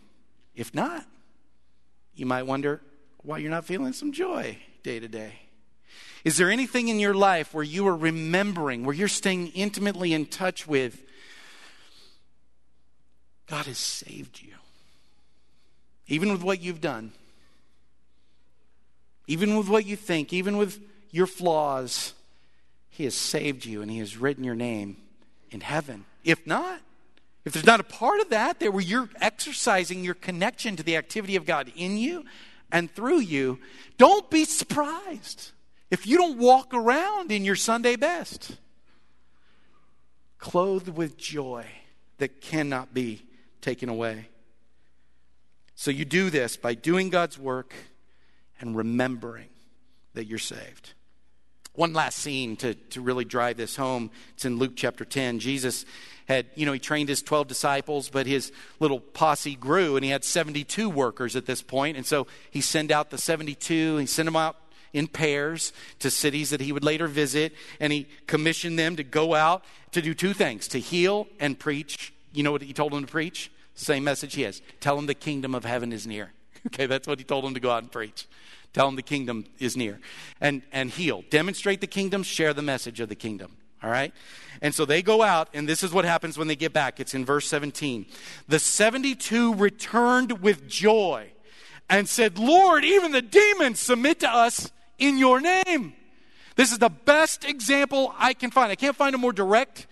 If 0.55 0.74
not, 0.74 1.07
you 2.14 2.27
might 2.27 2.44
wonder 2.44 2.83
why 3.22 3.38
you're 3.38 3.51
not 3.51 3.64
feeling 3.64 3.92
some 3.92 4.12
joy 4.12 4.59
day 4.83 5.01
to 5.01 5.09
day. 5.09 5.33
Is 6.24 6.37
there 6.37 6.51
anything 6.51 6.88
in 6.88 6.98
your 7.01 7.14
life 7.14 7.55
where 7.55 7.64
you 7.64 7.87
are 7.88 7.96
remembering, 7.96 8.85
where 8.85 8.94
you're 8.94 9.09
staying 9.09 9.48
intimately 9.48 10.12
in 10.12 10.27
touch 10.27 10.66
with 10.66 11.05
God 13.48 13.64
has 13.64 13.79
saved 13.79 14.42
you. 14.42 14.53
Even 16.07 16.31
with 16.31 16.42
what 16.42 16.61
you've 16.61 16.81
done, 16.81 17.12
even 19.27 19.57
with 19.57 19.68
what 19.68 19.85
you 19.85 19.96
think, 19.96 20.33
even 20.33 20.57
with 20.57 20.81
your 21.11 21.27
flaws, 21.27 22.14
He 22.90 23.05
has 23.05 23.14
saved 23.14 23.64
you 23.64 23.83
and 23.83 23.90
He 23.90 23.98
has 23.98 24.16
written 24.16 24.44
your 24.44 24.55
name 24.55 24.96
in 25.51 25.61
heaven. 25.61 26.05
If 26.24 26.46
not, 26.46 26.81
if 27.44 27.53
there's 27.53 27.66
not 27.66 27.81
a 27.81 27.85
part 27.85 28.20
of 28.20 28.31
that 28.31 28.61
there 28.61 28.70
where 28.70 28.83
you're 28.83 29.09
exercising 29.20 30.05
your 30.05 30.14
connection 30.14 30.77
to 30.77 30.83
the 30.83 30.96
activity 30.96 31.37
of 31.37 31.46
God 31.46 31.72
in 31.77 31.96
you 31.96 32.24
and 32.70 32.90
through 32.90 33.20
you, 33.20 33.59
don't 33.96 34.29
be 34.31 34.44
surprised 34.44 35.53
if 35.90 36.07
you 36.07 36.18
don't 36.18 36.38
walk 36.38 36.74
around 36.74 37.33
in 37.33 37.44
your 37.44 37.57
Sunday 37.57 37.96
best, 37.96 38.57
clothed 40.38 40.90
with 40.90 41.16
joy 41.16 41.64
that 42.18 42.40
cannot 42.40 42.92
be 42.92 43.22
taken 43.61 43.88
away. 43.88 44.29
So 45.74 45.90
you 45.90 46.05
do 46.05 46.29
this 46.29 46.57
by 46.57 46.74
doing 46.74 47.09
God's 47.09 47.38
work 47.38 47.72
and 48.61 48.77
remembering 48.77 49.48
that 50.14 50.27
you're 50.27 50.38
saved. 50.38 50.92
One 51.79 51.93
last 51.93 52.19
scene 52.19 52.57
to, 52.57 52.75
to 52.75 53.01
really 53.01 53.25
drive 53.25 53.57
this 53.57 53.77
home. 53.77 54.11
It's 54.35 54.45
in 54.45 54.59
Luke 54.59 54.73
chapter 54.75 55.05
10. 55.05 55.38
Jesus 55.38 55.85
had, 56.27 56.47
you 56.57 56.67
know, 56.67 56.73
he 56.73 56.81
trained 56.81 57.09
his 57.09 57.23
12 57.23 57.47
disciples, 57.47 58.09
but 58.09 58.27
his 58.27 58.51
little 58.81 58.99
posse 58.99 59.55
grew 59.55 59.95
and 59.95 60.05
he 60.05 60.11
had 60.11 60.25
72 60.25 60.91
workers 60.91 61.37
at 61.37 61.47
this 61.47 61.62
point. 61.62 61.97
And 61.97 62.05
so 62.05 62.27
he 62.51 62.61
sent 62.61 62.91
out 62.91 63.11
the 63.11 63.17
72, 63.17 63.97
he 63.99 64.07
sent 64.07 64.27
them 64.27 64.35
out 64.35 64.57
in 64.93 65.07
pairs 65.07 65.73
to 66.01 66.11
cities 66.11 66.51
that 66.51 66.61
he 66.61 66.73
would 66.73 66.83
later 66.83 67.07
visit, 67.07 67.55
and 67.79 67.93
he 67.93 68.09
commissioned 68.27 68.77
them 68.77 68.97
to 68.97 69.05
go 69.05 69.37
out 69.37 69.62
to 69.93 70.03
do 70.03 70.14
two 70.14 70.33
things 70.33 70.67
to 70.69 70.81
heal 70.81 71.29
and 71.38 71.61
preach 71.61 72.12
you 72.33 72.43
know 72.43 72.51
what 72.51 72.62
he 72.62 72.73
told 72.73 72.93
them 72.93 73.05
to 73.05 73.11
preach? 73.11 73.53
Same 73.75 74.03
message 74.03 74.35
he 74.35 74.43
has. 74.43 74.62
Tell 74.81 74.97
them 74.97 75.07
the 75.07 75.14
kingdom 75.14 75.55
of 75.55 75.64
heaven 75.64 75.93
is 75.93 76.07
near. 76.07 76.33
Okay, 76.66 76.87
that's 76.87 77.07
what 77.07 77.18
he 77.18 77.25
told 77.25 77.44
them 77.44 77.55
to 77.55 77.61
go 77.61 77.71
out 77.71 77.83
and 77.83 77.90
preach. 77.90 78.27
Tell 78.73 78.87
them 78.87 78.97
the 78.97 79.03
kingdom 79.03 79.44
is 79.59 79.77
near. 79.77 80.01
And, 80.40 80.62
and 80.73 80.90
heal. 80.90 81.25
Demonstrate 81.31 81.81
the 81.81 81.87
kingdom, 81.87 82.23
share 82.23 82.53
the 82.53 82.62
message 82.62 83.01
of 83.01 83.09
the 83.09 83.14
kingdom. 83.14 83.57
All 83.83 83.90
right? 83.90 84.12
And 84.61 84.75
so 84.75 84.85
they 84.85 85.03
go 85.03 85.23
out, 85.23 85.49
and 85.55 85.68
this 85.68 85.83
is 85.83 85.92
what 85.92 86.05
happens 86.05 86.37
when 86.37 86.49
they 86.49 86.57
get 86.57 86.73
back. 86.73 87.01
It's 87.01 87.14
in 87.14 87.25
verse 87.25 87.47
17. 87.47 88.07
The 88.49 88.59
72 88.59 89.55
returned 89.55 90.42
with 90.42 90.68
joy 90.68 91.31
and 91.88 92.09
said, 92.09 92.38
Lord, 92.38 92.85
even 92.85 93.12
the 93.12 93.23
demons 93.23 93.79
submit 93.79 94.21
to 94.21 94.29
us 94.29 94.71
in 94.99 95.16
your 95.16 95.40
name. 95.40 95.94
This 96.57 96.73
is 96.73 96.79
the 96.79 96.90
best 96.90 97.44
example 97.44 98.14
I 98.18 98.35
can 98.35 98.51
find. 98.51 98.73
I 98.73 98.75
can't 98.75 98.97
find 98.97 99.14
a 99.14 99.18
more 99.18 99.33
direct 99.33 99.87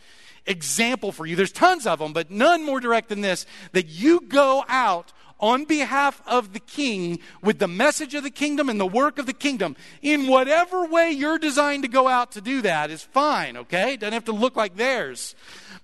example 0.47 1.13
for 1.13 1.25
you. 1.25 1.37
There's 1.37 1.53
tons 1.53 1.87
of 1.87 2.01
them, 2.01 2.13
but 2.13 2.31
none 2.31 2.65
more 2.65 2.81
direct 2.81 3.09
than 3.09 3.21
this 3.21 3.47
that 3.73 3.87
you 3.87 4.21
go 4.21 4.65
out 4.69 5.13
on 5.39 5.65
behalf 5.65 6.23
of 6.27 6.53
the 6.53 6.61
king 6.61 7.19
with 7.43 7.59
the 7.59 7.69
message 7.69 8.15
of 8.15 8.23
the 8.23 8.31
kingdom 8.31 8.69
and 8.69 8.81
the 8.81 8.87
work 8.87 9.19
of 9.19 9.27
the 9.27 9.33
kingdom 9.33 9.77
in 10.03 10.27
whatever 10.27 10.87
way 10.87 11.11
you're 11.11 11.39
designed 11.39 11.83
to 11.83 11.89
go 11.89 12.09
out 12.09 12.33
to 12.33 12.41
do 12.41 12.63
that 12.63 12.91
is 12.91 13.03
fine, 13.03 13.57
okay? 13.57 13.95
It 13.95 14.01
doesn't 14.01 14.15
have 14.15 14.25
to 14.27 14.33
look 14.33 14.57
like 14.57 14.77
theirs. 14.77 15.35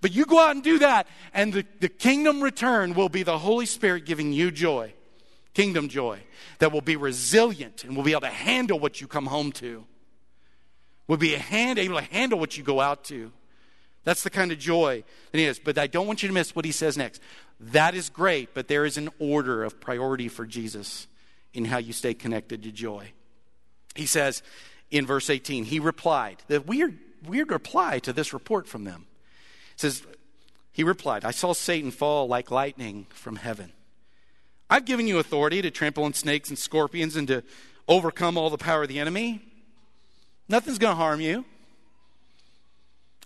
But 0.01 0.13
you 0.13 0.25
go 0.25 0.41
out 0.41 0.53
and 0.53 0.65
do 0.65 0.79
that, 0.81 1.07
and 1.33 1.53
the, 1.53 1.67
the 1.81 1.89
kingdom 1.89 2.43
return 2.43 2.95
will 2.95 3.09
be 3.09 3.23
the 3.23 3.39
Holy 3.39 3.67
Spirit 3.67 4.05
giving 4.05 4.33
you 4.33 4.51
joy, 4.51 4.95
kingdom 5.55 5.89
joy, 5.89 6.21
that 6.59 6.73
will 6.73 6.81
be 6.81 6.97
resilient 6.97 7.85
and 7.85 7.95
will 7.95 8.03
be 8.03 8.13
able 8.13 8.23
to 8.23 8.27
handle 8.29 8.79
what 8.79 9.01
you 9.01 9.07
come 9.07 9.27
home 9.27 9.53
to, 9.53 9.85
will 11.07 11.19
be 11.19 11.35
hand, 11.35 11.79
able 11.79 11.99
to 11.99 12.05
handle 12.05 12.39
what 12.39 12.57
you 12.57 12.65
go 12.65 12.81
out 12.81 13.05
to. 13.05 13.33
That's 14.05 14.23
the 14.23 14.31
kind 14.31 14.51
of 14.51 14.59
joy 14.59 15.05
that 15.31 15.39
he 15.39 15.45
has. 15.45 15.59
But 15.59 15.79
I 15.79 15.87
don't 15.87 16.07
want 16.07 16.23
you 16.23 16.29
to 16.29 16.35
miss 16.35 16.57
what 16.57 16.65
he 16.65 16.73
says 16.73 16.97
next. 16.97 17.23
That 17.61 17.95
is 17.95 18.11
great, 18.11 18.55
but 18.55 18.69
there 18.69 18.85
is 18.85 18.97
an 18.97 19.11
order 19.19 19.63
of 19.63 19.81
priority 19.81 20.29
for 20.29 20.45
Jesus 20.45 21.07
in 21.55 21.67
how 21.67 21.79
you 21.79 21.93
stay 21.93 22.15
connected 22.15 22.63
to 22.63 22.73
joy. 22.73 23.13
He 23.95 24.07
says 24.07 24.43
in 24.91 25.07
verse 25.07 25.31
18, 25.31 25.65
he 25.65 25.79
replied, 25.79 26.39
the 26.49 26.61
weird, 26.61 26.99
weird 27.27 27.51
reply 27.51 27.99
to 28.01 28.13
this 28.13 28.33
report 28.33 28.67
from 28.67 28.85
them. 28.85 29.07
He 29.75 29.81
says, 29.81 30.03
he 30.73 30.83
replied, 30.83 31.25
I 31.25 31.31
saw 31.31 31.53
Satan 31.53 31.91
fall 31.91 32.27
like 32.27 32.51
lightning 32.51 33.07
from 33.11 33.37
heaven. 33.37 33.73
I've 34.69 34.87
given 34.87 35.07
you 35.07 35.19
authority 35.19 35.61
to 35.63 35.71
trample 35.71 36.05
on 36.05 36.15
snakes 36.15 36.49
and 36.49 36.59
scorpions 36.59 37.15
and 37.15 37.29
to 37.29 37.45
overcome 37.87 38.39
all 38.39 38.49
the 38.49 38.59
power 38.59 38.83
of 38.83 38.89
the 38.89 38.99
enemy. 38.99 39.43
Nothing's 40.49 40.79
going 40.79 40.93
to 40.93 40.97
harm 40.97 41.21
you. 41.21 41.45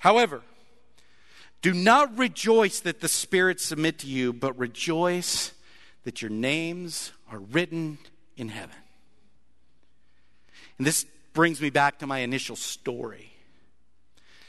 However, 0.00 0.42
do 1.66 1.74
not 1.74 2.16
rejoice 2.16 2.78
that 2.78 3.00
the 3.00 3.08
spirits 3.08 3.64
submit 3.64 3.98
to 3.98 4.06
you, 4.06 4.32
but 4.32 4.56
rejoice 4.56 5.50
that 6.04 6.22
your 6.22 6.30
names 6.30 7.10
are 7.28 7.40
written 7.40 7.98
in 8.36 8.50
heaven. 8.50 8.76
And 10.78 10.86
this 10.86 11.04
brings 11.32 11.60
me 11.60 11.70
back 11.70 11.98
to 11.98 12.06
my 12.06 12.20
initial 12.20 12.54
story. 12.54 13.32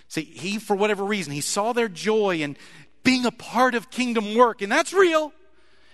See, 0.07 0.25
he, 0.25 0.59
for 0.59 0.75
whatever 0.75 1.03
reason, 1.03 1.33
he 1.33 1.41
saw 1.41 1.73
their 1.73 1.89
joy 1.89 2.41
in 2.41 2.55
being 3.03 3.25
a 3.25 3.31
part 3.31 3.73
of 3.73 3.89
kingdom 3.89 4.35
work, 4.35 4.61
and 4.61 4.71
that's 4.71 4.93
real. 4.93 5.33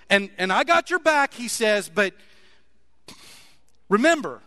And, 0.09 0.29
and 0.37 0.51
I 0.51 0.65
got 0.65 0.89
your 0.89 0.99
back, 0.99 1.33
he 1.33 1.47
says, 1.47 1.87
but 1.87 2.13
remember, 3.87 4.41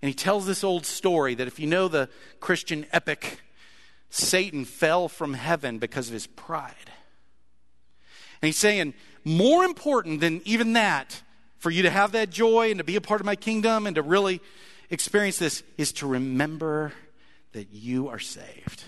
and 0.00 0.08
he 0.08 0.14
tells 0.14 0.46
this 0.46 0.62
old 0.62 0.86
story 0.86 1.34
that 1.34 1.48
if 1.48 1.58
you 1.58 1.66
know 1.66 1.88
the 1.88 2.08
Christian 2.38 2.86
epic, 2.92 3.40
Satan 4.10 4.64
fell 4.64 5.08
from 5.08 5.34
heaven 5.34 5.78
because 5.78 6.08
of 6.08 6.12
his 6.12 6.26
pride. 6.26 6.74
And 8.42 8.48
he's 8.48 8.58
saying, 8.58 8.94
more 9.24 9.64
important 9.64 10.20
than 10.20 10.42
even 10.44 10.72
that, 10.74 11.22
for 11.58 11.70
you 11.70 11.82
to 11.82 11.90
have 11.90 12.12
that 12.12 12.30
joy 12.30 12.70
and 12.70 12.78
to 12.78 12.84
be 12.84 12.96
a 12.96 13.00
part 13.00 13.20
of 13.20 13.26
my 13.26 13.36
kingdom 13.36 13.86
and 13.86 13.94
to 13.96 14.02
really 14.02 14.40
experience 14.90 15.38
this, 15.38 15.62
is 15.78 15.92
to 15.92 16.06
remember 16.06 16.92
that 17.52 17.68
you 17.72 18.08
are 18.08 18.18
saved. 18.18 18.84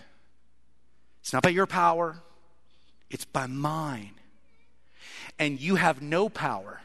It's 1.21 1.33
not 1.33 1.43
by 1.43 1.51
your 1.51 1.67
power, 1.67 2.17
it's 3.11 3.25
by 3.25 3.47
mine. 3.47 4.15
And 5.39 5.61
you 5.61 5.77
have 5.77 6.03
no 6.03 6.29
power 6.29 6.81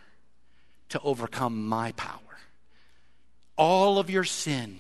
to 0.90 1.00
overcome 1.02 1.68
my 1.68 1.92
power. 1.94 2.20
All 3.56 3.98
of 3.98 4.10
your 4.10 4.24
sin 4.24 4.80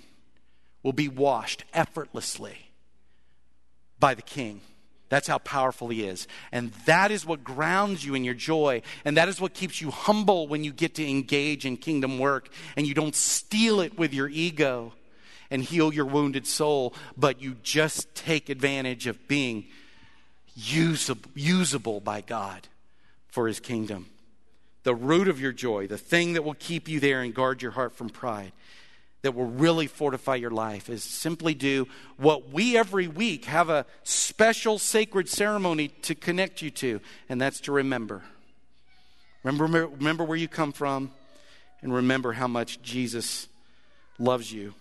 will 0.83 0.93
be 0.93 1.07
washed 1.07 1.63
effortlessly 1.73 2.66
by 3.99 4.13
the 4.13 4.21
King. 4.21 4.61
That's 5.09 5.27
how 5.27 5.37
powerful 5.37 5.87
he 5.87 6.03
is. 6.03 6.27
And 6.51 6.71
that 6.85 7.11
is 7.11 7.25
what 7.25 7.43
grounds 7.43 8.03
you 8.03 8.13
in 8.13 8.25
your 8.25 8.33
joy. 8.33 8.81
And 9.05 9.15
that 9.15 9.29
is 9.29 9.39
what 9.39 9.53
keeps 9.53 9.79
you 9.81 9.89
humble 9.89 10.47
when 10.47 10.63
you 10.63 10.73
get 10.73 10.95
to 10.95 11.09
engage 11.09 11.65
in 11.65 11.77
kingdom 11.77 12.19
work 12.19 12.49
and 12.75 12.85
you 12.85 12.93
don't 12.93 13.15
steal 13.15 13.79
it 13.79 13.97
with 13.97 14.13
your 14.13 14.27
ego 14.27 14.93
and 15.49 15.63
heal 15.63 15.93
your 15.93 16.05
wounded 16.05 16.45
soul, 16.45 16.93
but 17.15 17.41
you 17.41 17.55
just 17.63 18.13
take 18.15 18.49
advantage 18.49 19.07
of 19.07 19.27
being 19.29 19.65
usable, 20.55 21.31
usable 21.35 22.01
by 22.01 22.19
God 22.19 22.67
for 23.29 23.47
his 23.47 23.61
kingdom. 23.61 24.07
The 24.83 24.95
root 24.95 25.29
of 25.29 25.39
your 25.39 25.53
joy, 25.53 25.87
the 25.87 25.97
thing 25.97 26.33
that 26.33 26.43
will 26.43 26.55
keep 26.55 26.89
you 26.89 26.99
there 26.99 27.21
and 27.21 27.33
guard 27.33 27.61
your 27.61 27.71
heart 27.71 27.93
from 27.93 28.09
pride, 28.09 28.51
that 29.27 29.33
will 29.33 29.45
really 29.45 29.87
fortify 29.87 30.35
your 30.35 30.51
life 30.51 30.89
is 30.89 31.03
simply 31.03 31.53
do 31.53 31.85
what 32.15 32.49
we 32.49 32.77
every 32.77 33.09
week 33.09 33.43
have 33.43 33.69
a 33.69 33.85
special 34.03 34.79
sacred 34.79 35.27
ceremony 35.27 35.89
to 35.89 36.15
connect 36.15 36.61
you 36.61 36.71
to, 36.71 37.01
and 37.27 37.41
that's 37.41 37.59
to 37.59 37.73
remember. 37.73 38.21
Remember, 39.43 39.85
remember 39.85 40.23
where 40.23 40.37
you 40.37 40.47
come 40.47 40.71
from, 40.71 41.11
and 41.81 41.93
remember 41.93 42.31
how 42.31 42.47
much 42.47 42.81
Jesus 42.81 43.49
loves 44.17 44.49
you 44.49 44.73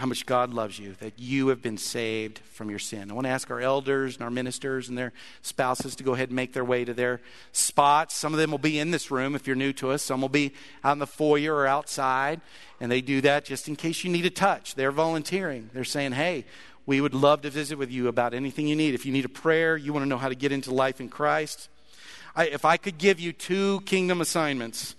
how 0.00 0.06
much 0.06 0.24
God 0.24 0.52
loves 0.52 0.78
you, 0.78 0.94
that 1.00 1.18
you 1.18 1.48
have 1.48 1.60
been 1.60 1.76
saved 1.76 2.38
from 2.38 2.70
your 2.70 2.78
sin. 2.78 3.10
I 3.10 3.14
want 3.14 3.26
to 3.26 3.30
ask 3.30 3.50
our 3.50 3.60
elders 3.60 4.16
and 4.16 4.24
our 4.24 4.30
ministers 4.30 4.88
and 4.88 4.96
their 4.96 5.12
spouses 5.42 5.94
to 5.96 6.04
go 6.04 6.14
ahead 6.14 6.30
and 6.30 6.36
make 6.36 6.54
their 6.54 6.64
way 6.64 6.84
to 6.84 6.94
their 6.94 7.20
spots. 7.52 8.14
Some 8.14 8.32
of 8.32 8.40
them 8.40 8.50
will 8.50 8.58
be 8.58 8.78
in 8.78 8.90
this 8.90 9.10
room 9.10 9.34
if 9.34 9.46
you're 9.46 9.56
new 9.56 9.72
to 9.74 9.90
us, 9.90 10.02
some 10.02 10.20
will 10.22 10.30
be 10.30 10.52
out 10.82 10.92
in 10.92 10.98
the 10.98 11.06
foyer 11.06 11.54
or 11.54 11.66
outside. 11.66 12.40
And 12.80 12.90
they 12.90 13.02
do 13.02 13.20
that 13.20 13.44
just 13.44 13.68
in 13.68 13.76
case 13.76 14.02
you 14.02 14.10
need 14.10 14.24
a 14.24 14.30
touch. 14.30 14.74
They're 14.74 14.90
volunteering, 14.90 15.68
they're 15.74 15.84
saying, 15.84 16.12
hey, 16.12 16.46
we 16.86 17.00
would 17.00 17.14
love 17.14 17.42
to 17.42 17.50
visit 17.50 17.76
with 17.76 17.90
you 17.90 18.08
about 18.08 18.32
anything 18.32 18.66
you 18.66 18.74
need. 18.74 18.94
If 18.94 19.04
you 19.04 19.12
need 19.12 19.26
a 19.26 19.28
prayer, 19.28 19.76
you 19.76 19.92
want 19.92 20.04
to 20.04 20.08
know 20.08 20.18
how 20.18 20.30
to 20.30 20.34
get 20.34 20.50
into 20.50 20.72
life 20.72 21.00
in 21.00 21.10
Christ. 21.10 21.68
I, 22.34 22.46
if 22.46 22.64
I 22.64 22.78
could 22.78 22.96
give 22.96 23.20
you 23.20 23.32
two 23.32 23.82
kingdom 23.82 24.20
assignments, 24.20 24.96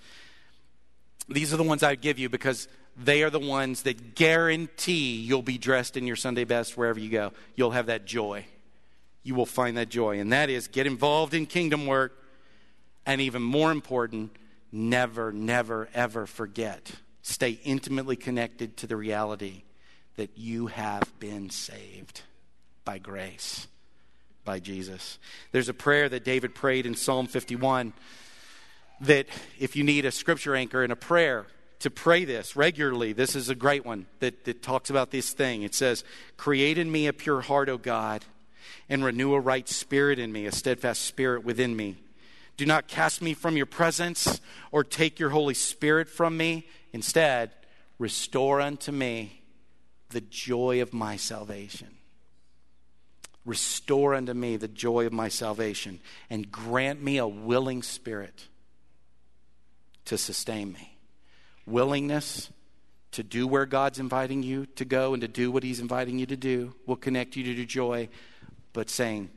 these 1.28 1.54
are 1.54 1.58
the 1.58 1.64
ones 1.64 1.82
I'd 1.82 2.02
give 2.02 2.20
you 2.20 2.30
because 2.30 2.68
they 3.04 3.24
are 3.24 3.30
the 3.30 3.40
ones 3.40 3.84
that 3.84 4.16
guarantee 4.16 5.16
you'll 5.16 5.42
be 5.42 5.58
dressed 5.58 5.98
in 5.98 6.08
your 6.08 6.16
Sunday 6.16 6.44
best 6.44 6.78
wherever 6.78 7.00
you 7.00 7.10
go. 7.10 7.34
You'll 7.56 7.72
have 7.72 7.88
that 7.88 8.06
joy. 8.06 8.46
You 9.24 9.36
will 9.36 9.46
find 9.46 9.78
that 9.78 9.90
joy. 9.90 10.20
And 10.20 10.32
that 10.32 10.50
is 10.50 10.68
get 10.68 10.88
involved 10.88 11.34
in 11.34 11.46
kingdom 11.46 11.86
work. 11.86 12.18
And 13.06 13.20
even 13.22 13.42
more 13.42 13.72
important, 13.72 14.36
never, 14.72 15.32
never, 15.32 15.90
ever 15.94 16.26
forget. 16.28 16.92
Stay 17.22 17.60
intimately 17.64 18.16
connected 18.16 18.78
to 18.78 18.88
the 18.88 18.96
reality 18.96 19.64
that 20.18 20.38
you 20.38 20.68
have 20.68 21.20
been 21.20 21.50
saved 21.50 22.22
by 22.86 23.00
grace, 23.00 23.68
by 24.46 24.60
Jesus. 24.60 25.18
There's 25.52 25.70
a 25.70 25.74
prayer 25.74 26.10
that 26.10 26.24
David 26.24 26.54
prayed 26.54 26.86
in 26.86 26.96
Psalm 26.96 27.28
51 27.28 27.94
that 29.02 29.28
if 29.60 29.76
you 29.76 29.84
need 29.84 30.06
a 30.06 30.12
scripture 30.12 30.56
anchor 30.56 30.84
and 30.84 30.94
a 30.94 30.96
prayer, 30.96 31.48
to 31.82 31.90
pray 31.90 32.26
this 32.26 32.56
regularly. 32.56 33.12
This 33.12 33.36
is 33.36 33.50
a 33.50 33.56
great 33.56 33.86
one 33.86 34.06
that, 34.20 34.46
that 34.46 34.62
talks 34.62 34.90
about 34.90 35.12
this 35.12 35.32
thing. 35.34 35.64
It 35.64 35.74
says, 35.74 36.04
Create 36.38 36.78
in 36.78 36.92
me 36.92 37.08
a 37.08 37.14
pure 37.14 37.42
heart, 37.42 37.70
O 37.70 37.78
God, 37.78 38.24
and 38.88 39.04
renew 39.04 39.34
a 39.34 39.40
right 39.40 39.68
spirit 39.68 40.20
in 40.20 40.32
me, 40.32 40.46
a 40.46 40.52
steadfast 40.52 41.02
spirit 41.02 41.44
within 41.44 41.76
me. 41.76 41.98
Do 42.58 42.66
not 42.66 42.88
cast 42.88 43.22
me 43.22 43.34
from 43.34 43.58
your 43.58 43.66
presence 43.66 44.40
or 44.72 44.84
take 44.84 45.20
your 45.20 45.32
Holy 45.32 45.56
Spirit 45.56 46.08
from 46.08 46.38
me. 46.38 46.68
Instead, 46.94 47.52
restore 47.98 48.62
unto 48.62 48.92
me 48.92 49.42
the 50.10 50.22
joy 50.22 50.82
of 50.82 50.94
my 50.94 51.16
salvation. 51.16 51.88
Restore 53.44 54.14
unto 54.14 54.34
me 54.36 54.56
the 54.58 54.68
joy 54.68 55.08
of 55.08 55.14
my 55.14 55.30
salvation 55.30 56.00
and 56.30 56.52
grant 56.52 57.02
me 57.02 57.18
a 57.18 57.28
willing 57.28 57.82
spirit 57.82 58.48
to 60.06 60.18
sustain 60.18 60.72
me 60.74 60.91
willingness 61.66 62.50
to 63.12 63.24
do 63.24 63.46
where 63.46 63.66
God's 63.66 64.00
inviting 64.00 64.44
you 64.44 64.66
to 64.76 64.86
go 64.86 65.14
and 65.14 65.22
to 65.22 65.28
do 65.28 65.52
what 65.52 65.64
He's 65.64 65.80
inviting 65.80 66.20
you 66.20 66.26
to 66.28 66.38
do 66.38 66.74
will 66.86 66.96
connect 66.96 67.36
you 67.36 67.44
to 67.56 67.66
joy, 67.66 68.10
but 68.74 68.90
saying, 68.90 69.30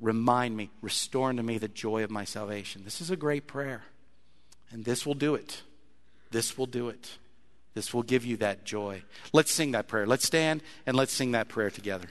Remind 0.00 0.56
me, 0.56 0.70
restore 0.80 1.28
unto 1.28 1.42
me 1.42 1.58
the 1.58 1.68
joy 1.68 2.02
of 2.02 2.10
my 2.10 2.24
salvation. 2.24 2.82
This 2.84 3.00
is 3.00 3.10
a 3.10 3.16
great 3.16 3.46
prayer, 3.46 3.84
and 4.72 4.84
this 4.84 5.06
will 5.06 5.14
do 5.14 5.36
it. 5.36 5.62
This 6.32 6.58
will 6.58 6.66
do 6.66 6.88
it. 6.88 7.18
This 7.74 7.94
will 7.94 8.02
give 8.02 8.24
you 8.24 8.36
that 8.38 8.64
joy. 8.64 9.04
Let's 9.32 9.52
sing 9.52 9.72
that 9.72 9.86
prayer. 9.86 10.06
Let's 10.06 10.26
stand 10.26 10.62
and 10.86 10.96
let's 10.96 11.12
sing 11.12 11.32
that 11.32 11.48
prayer 11.48 11.70
together. 11.70 12.08